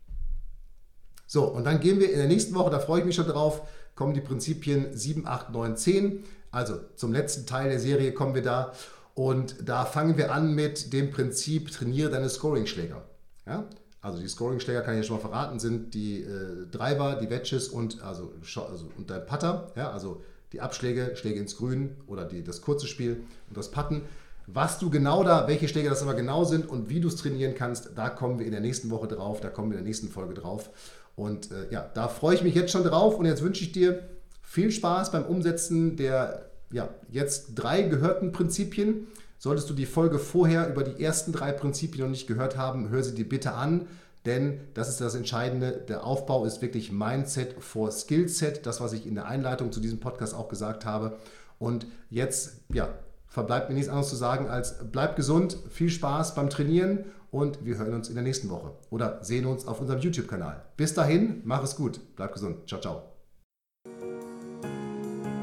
So, 1.27 1.45
und 1.45 1.65
dann 1.65 1.79
gehen 1.79 1.99
wir 1.99 2.11
in 2.11 2.17
der 2.17 2.27
nächsten 2.27 2.55
Woche, 2.55 2.71
da 2.71 2.79
freue 2.79 2.99
ich 2.99 3.05
mich 3.05 3.15
schon 3.15 3.27
drauf, 3.27 3.61
kommen 3.95 4.13
die 4.13 4.21
Prinzipien 4.21 4.87
7, 4.97 5.27
8, 5.27 5.51
9, 5.51 5.77
10. 5.77 6.23
Also 6.51 6.79
zum 6.95 7.13
letzten 7.13 7.45
Teil 7.45 7.69
der 7.69 7.79
Serie 7.79 8.13
kommen 8.13 8.35
wir 8.35 8.41
da. 8.41 8.73
Und 9.13 9.55
da 9.63 9.85
fangen 9.85 10.17
wir 10.17 10.33
an 10.33 10.55
mit 10.55 10.93
dem 10.93 11.11
Prinzip, 11.11 11.71
trainiere 11.71 12.09
deine 12.09 12.29
Scoring-Schläger. 12.29 13.03
Ja? 13.45 13.65
Also 14.01 14.19
die 14.19 14.27
Scoring-Schläger, 14.27 14.81
kann 14.81 14.95
ich 14.95 15.01
ja 15.01 15.03
schon 15.03 15.17
mal 15.17 15.21
verraten, 15.21 15.59
sind 15.59 15.93
die 15.93 16.21
äh, 16.21 16.67
Driver, 16.71 17.15
die 17.15 17.29
Wedges 17.29 17.67
und, 17.69 18.01
also, 18.01 18.33
also, 18.55 18.89
und 18.97 19.09
dein 19.09 19.25
Putter. 19.25 19.71
Ja? 19.75 19.91
Also 19.91 20.21
die 20.53 20.61
Abschläge, 20.61 21.15
Schläge 21.15 21.39
ins 21.39 21.57
Grün 21.57 21.95
oder 22.07 22.25
die, 22.25 22.43
das 22.43 22.61
kurze 22.61 22.87
Spiel 22.87 23.23
und 23.47 23.57
das 23.57 23.71
Putten. 23.71 24.03
Was 24.47 24.79
du 24.79 24.89
genau 24.89 25.23
da, 25.23 25.47
welche 25.47 25.67
Schläge 25.67 25.89
das 25.89 26.01
aber 26.01 26.13
genau 26.13 26.43
sind 26.43 26.67
und 26.67 26.89
wie 26.89 26.99
du 26.99 27.07
es 27.07 27.15
trainieren 27.15 27.55
kannst, 27.55 27.91
da 27.95 28.09
kommen 28.09 28.39
wir 28.39 28.45
in 28.45 28.51
der 28.51 28.61
nächsten 28.61 28.89
Woche 28.89 29.07
drauf, 29.07 29.39
da 29.39 29.49
kommen 29.49 29.71
wir 29.71 29.77
in 29.77 29.83
der 29.83 29.87
nächsten 29.87 30.09
Folge 30.09 30.33
drauf. 30.33 30.69
Und 31.15 31.51
äh, 31.51 31.71
ja, 31.71 31.89
da 31.93 32.07
freue 32.07 32.35
ich 32.35 32.43
mich 32.43 32.55
jetzt 32.55 32.71
schon 32.71 32.83
drauf 32.83 33.17
und 33.17 33.25
jetzt 33.25 33.43
wünsche 33.43 33.63
ich 33.63 33.71
dir 33.71 34.09
viel 34.41 34.71
Spaß 34.71 35.11
beim 35.11 35.25
Umsetzen 35.25 35.95
der 35.95 36.51
ja, 36.71 36.89
jetzt 37.09 37.53
drei 37.55 37.83
gehörten 37.83 38.31
Prinzipien. 38.31 39.07
Solltest 39.41 39.71
du 39.71 39.73
die 39.73 39.87
Folge 39.87 40.19
vorher 40.19 40.69
über 40.69 40.83
die 40.83 41.03
ersten 41.03 41.31
drei 41.31 41.51
Prinzipien 41.51 42.03
noch 42.03 42.11
nicht 42.11 42.27
gehört 42.27 42.57
haben, 42.57 42.89
hör 42.89 43.01
sie 43.03 43.15
dir 43.15 43.27
bitte 43.27 43.53
an, 43.53 43.87
denn 44.27 44.59
das 44.75 44.87
ist 44.87 45.01
das 45.01 45.15
Entscheidende. 45.15 45.71
Der 45.71 46.05
Aufbau 46.05 46.45
ist 46.45 46.61
wirklich 46.61 46.91
Mindset 46.91 47.55
vor 47.57 47.91
Skillset, 47.91 48.67
das, 48.67 48.81
was 48.81 48.93
ich 48.93 49.07
in 49.07 49.15
der 49.15 49.25
Einleitung 49.25 49.71
zu 49.71 49.79
diesem 49.79 49.99
Podcast 49.99 50.35
auch 50.35 50.47
gesagt 50.47 50.85
habe. 50.85 51.17
Und 51.57 51.87
jetzt, 52.11 52.57
ja, 52.71 52.89
verbleibt 53.25 53.69
mir 53.69 53.73
nichts 53.73 53.89
anderes 53.89 54.09
zu 54.09 54.15
sagen 54.15 54.47
als 54.47 54.75
bleib 54.91 55.15
gesund, 55.15 55.57
viel 55.71 55.89
Spaß 55.89 56.35
beim 56.35 56.51
Trainieren 56.51 57.05
und 57.31 57.65
wir 57.65 57.79
hören 57.79 57.95
uns 57.95 58.09
in 58.09 58.13
der 58.13 58.23
nächsten 58.23 58.47
Woche 58.51 58.73
oder 58.91 59.23
sehen 59.23 59.47
uns 59.47 59.65
auf 59.65 59.81
unserem 59.81 60.01
YouTube-Kanal. 60.01 60.65
Bis 60.77 60.93
dahin, 60.93 61.41
mach 61.45 61.63
es 61.63 61.75
gut, 61.75 61.99
bleib 62.15 62.31
gesund. 62.33 62.67
Ciao, 62.67 62.79
ciao. 62.79 63.01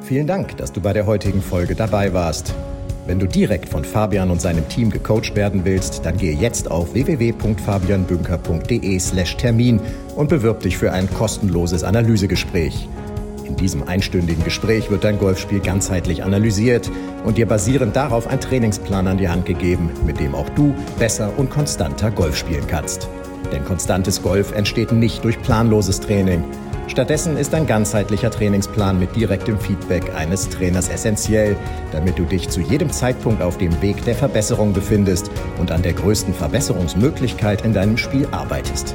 Vielen 0.02 0.28
Dank, 0.28 0.56
dass 0.56 0.72
du 0.72 0.80
bei 0.80 0.92
der 0.92 1.04
heutigen 1.04 1.42
Folge 1.42 1.74
dabei 1.74 2.12
warst. 2.14 2.54
Wenn 3.08 3.18
du 3.18 3.26
direkt 3.26 3.68
von 3.70 3.84
Fabian 3.86 4.30
und 4.30 4.42
seinem 4.42 4.68
Team 4.68 4.90
gecoacht 4.90 5.34
werden 5.34 5.64
willst, 5.64 6.04
dann 6.04 6.18
gehe 6.18 6.34
jetzt 6.34 6.70
auf 6.70 6.92
www.fabianbünker.de/termin 6.92 9.80
und 10.14 10.28
bewirb 10.28 10.60
dich 10.60 10.76
für 10.76 10.92
ein 10.92 11.08
kostenloses 11.14 11.84
Analysegespräch. 11.84 12.86
In 13.46 13.56
diesem 13.56 13.88
einstündigen 13.88 14.44
Gespräch 14.44 14.90
wird 14.90 15.04
dein 15.04 15.18
Golfspiel 15.18 15.60
ganzheitlich 15.60 16.22
analysiert 16.22 16.90
und 17.24 17.38
dir 17.38 17.46
basierend 17.46 17.96
darauf 17.96 18.26
ein 18.26 18.42
Trainingsplan 18.42 19.06
an 19.06 19.16
die 19.16 19.30
Hand 19.30 19.46
gegeben, 19.46 19.88
mit 20.04 20.20
dem 20.20 20.34
auch 20.34 20.50
du 20.50 20.74
besser 20.98 21.32
und 21.38 21.48
konstanter 21.48 22.10
Golf 22.10 22.36
spielen 22.36 22.66
kannst. 22.66 23.08
Denn 23.50 23.64
konstantes 23.64 24.20
Golf 24.20 24.52
entsteht 24.52 24.92
nicht 24.92 25.24
durch 25.24 25.40
planloses 25.40 26.00
Training. 26.00 26.44
Stattdessen 26.88 27.36
ist 27.36 27.54
ein 27.54 27.66
ganzheitlicher 27.66 28.30
Trainingsplan 28.30 28.98
mit 28.98 29.14
direktem 29.14 29.60
Feedback 29.60 30.14
eines 30.16 30.48
Trainers 30.48 30.88
essentiell, 30.88 31.54
damit 31.92 32.18
du 32.18 32.24
dich 32.24 32.48
zu 32.48 32.60
jedem 32.60 32.90
Zeitpunkt 32.90 33.42
auf 33.42 33.58
dem 33.58 33.82
Weg 33.82 34.02
der 34.04 34.14
Verbesserung 34.14 34.72
befindest 34.72 35.30
und 35.60 35.70
an 35.70 35.82
der 35.82 35.92
größten 35.92 36.32
Verbesserungsmöglichkeit 36.32 37.62
in 37.64 37.74
deinem 37.74 37.98
Spiel 37.98 38.26
arbeitest. 38.30 38.94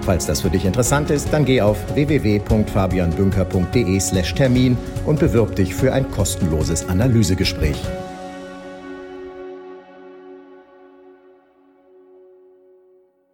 Falls 0.00 0.24
das 0.26 0.40
für 0.40 0.50
dich 0.50 0.64
interessant 0.64 1.10
ist, 1.10 1.32
dann 1.32 1.44
geh 1.44 1.60
auf 1.60 1.76
www.fabianbünker.de/termin 1.94 4.76
und 5.06 5.20
bewirb 5.20 5.54
dich 5.54 5.74
für 5.74 5.92
ein 5.92 6.10
kostenloses 6.10 6.88
Analysegespräch. 6.88 7.76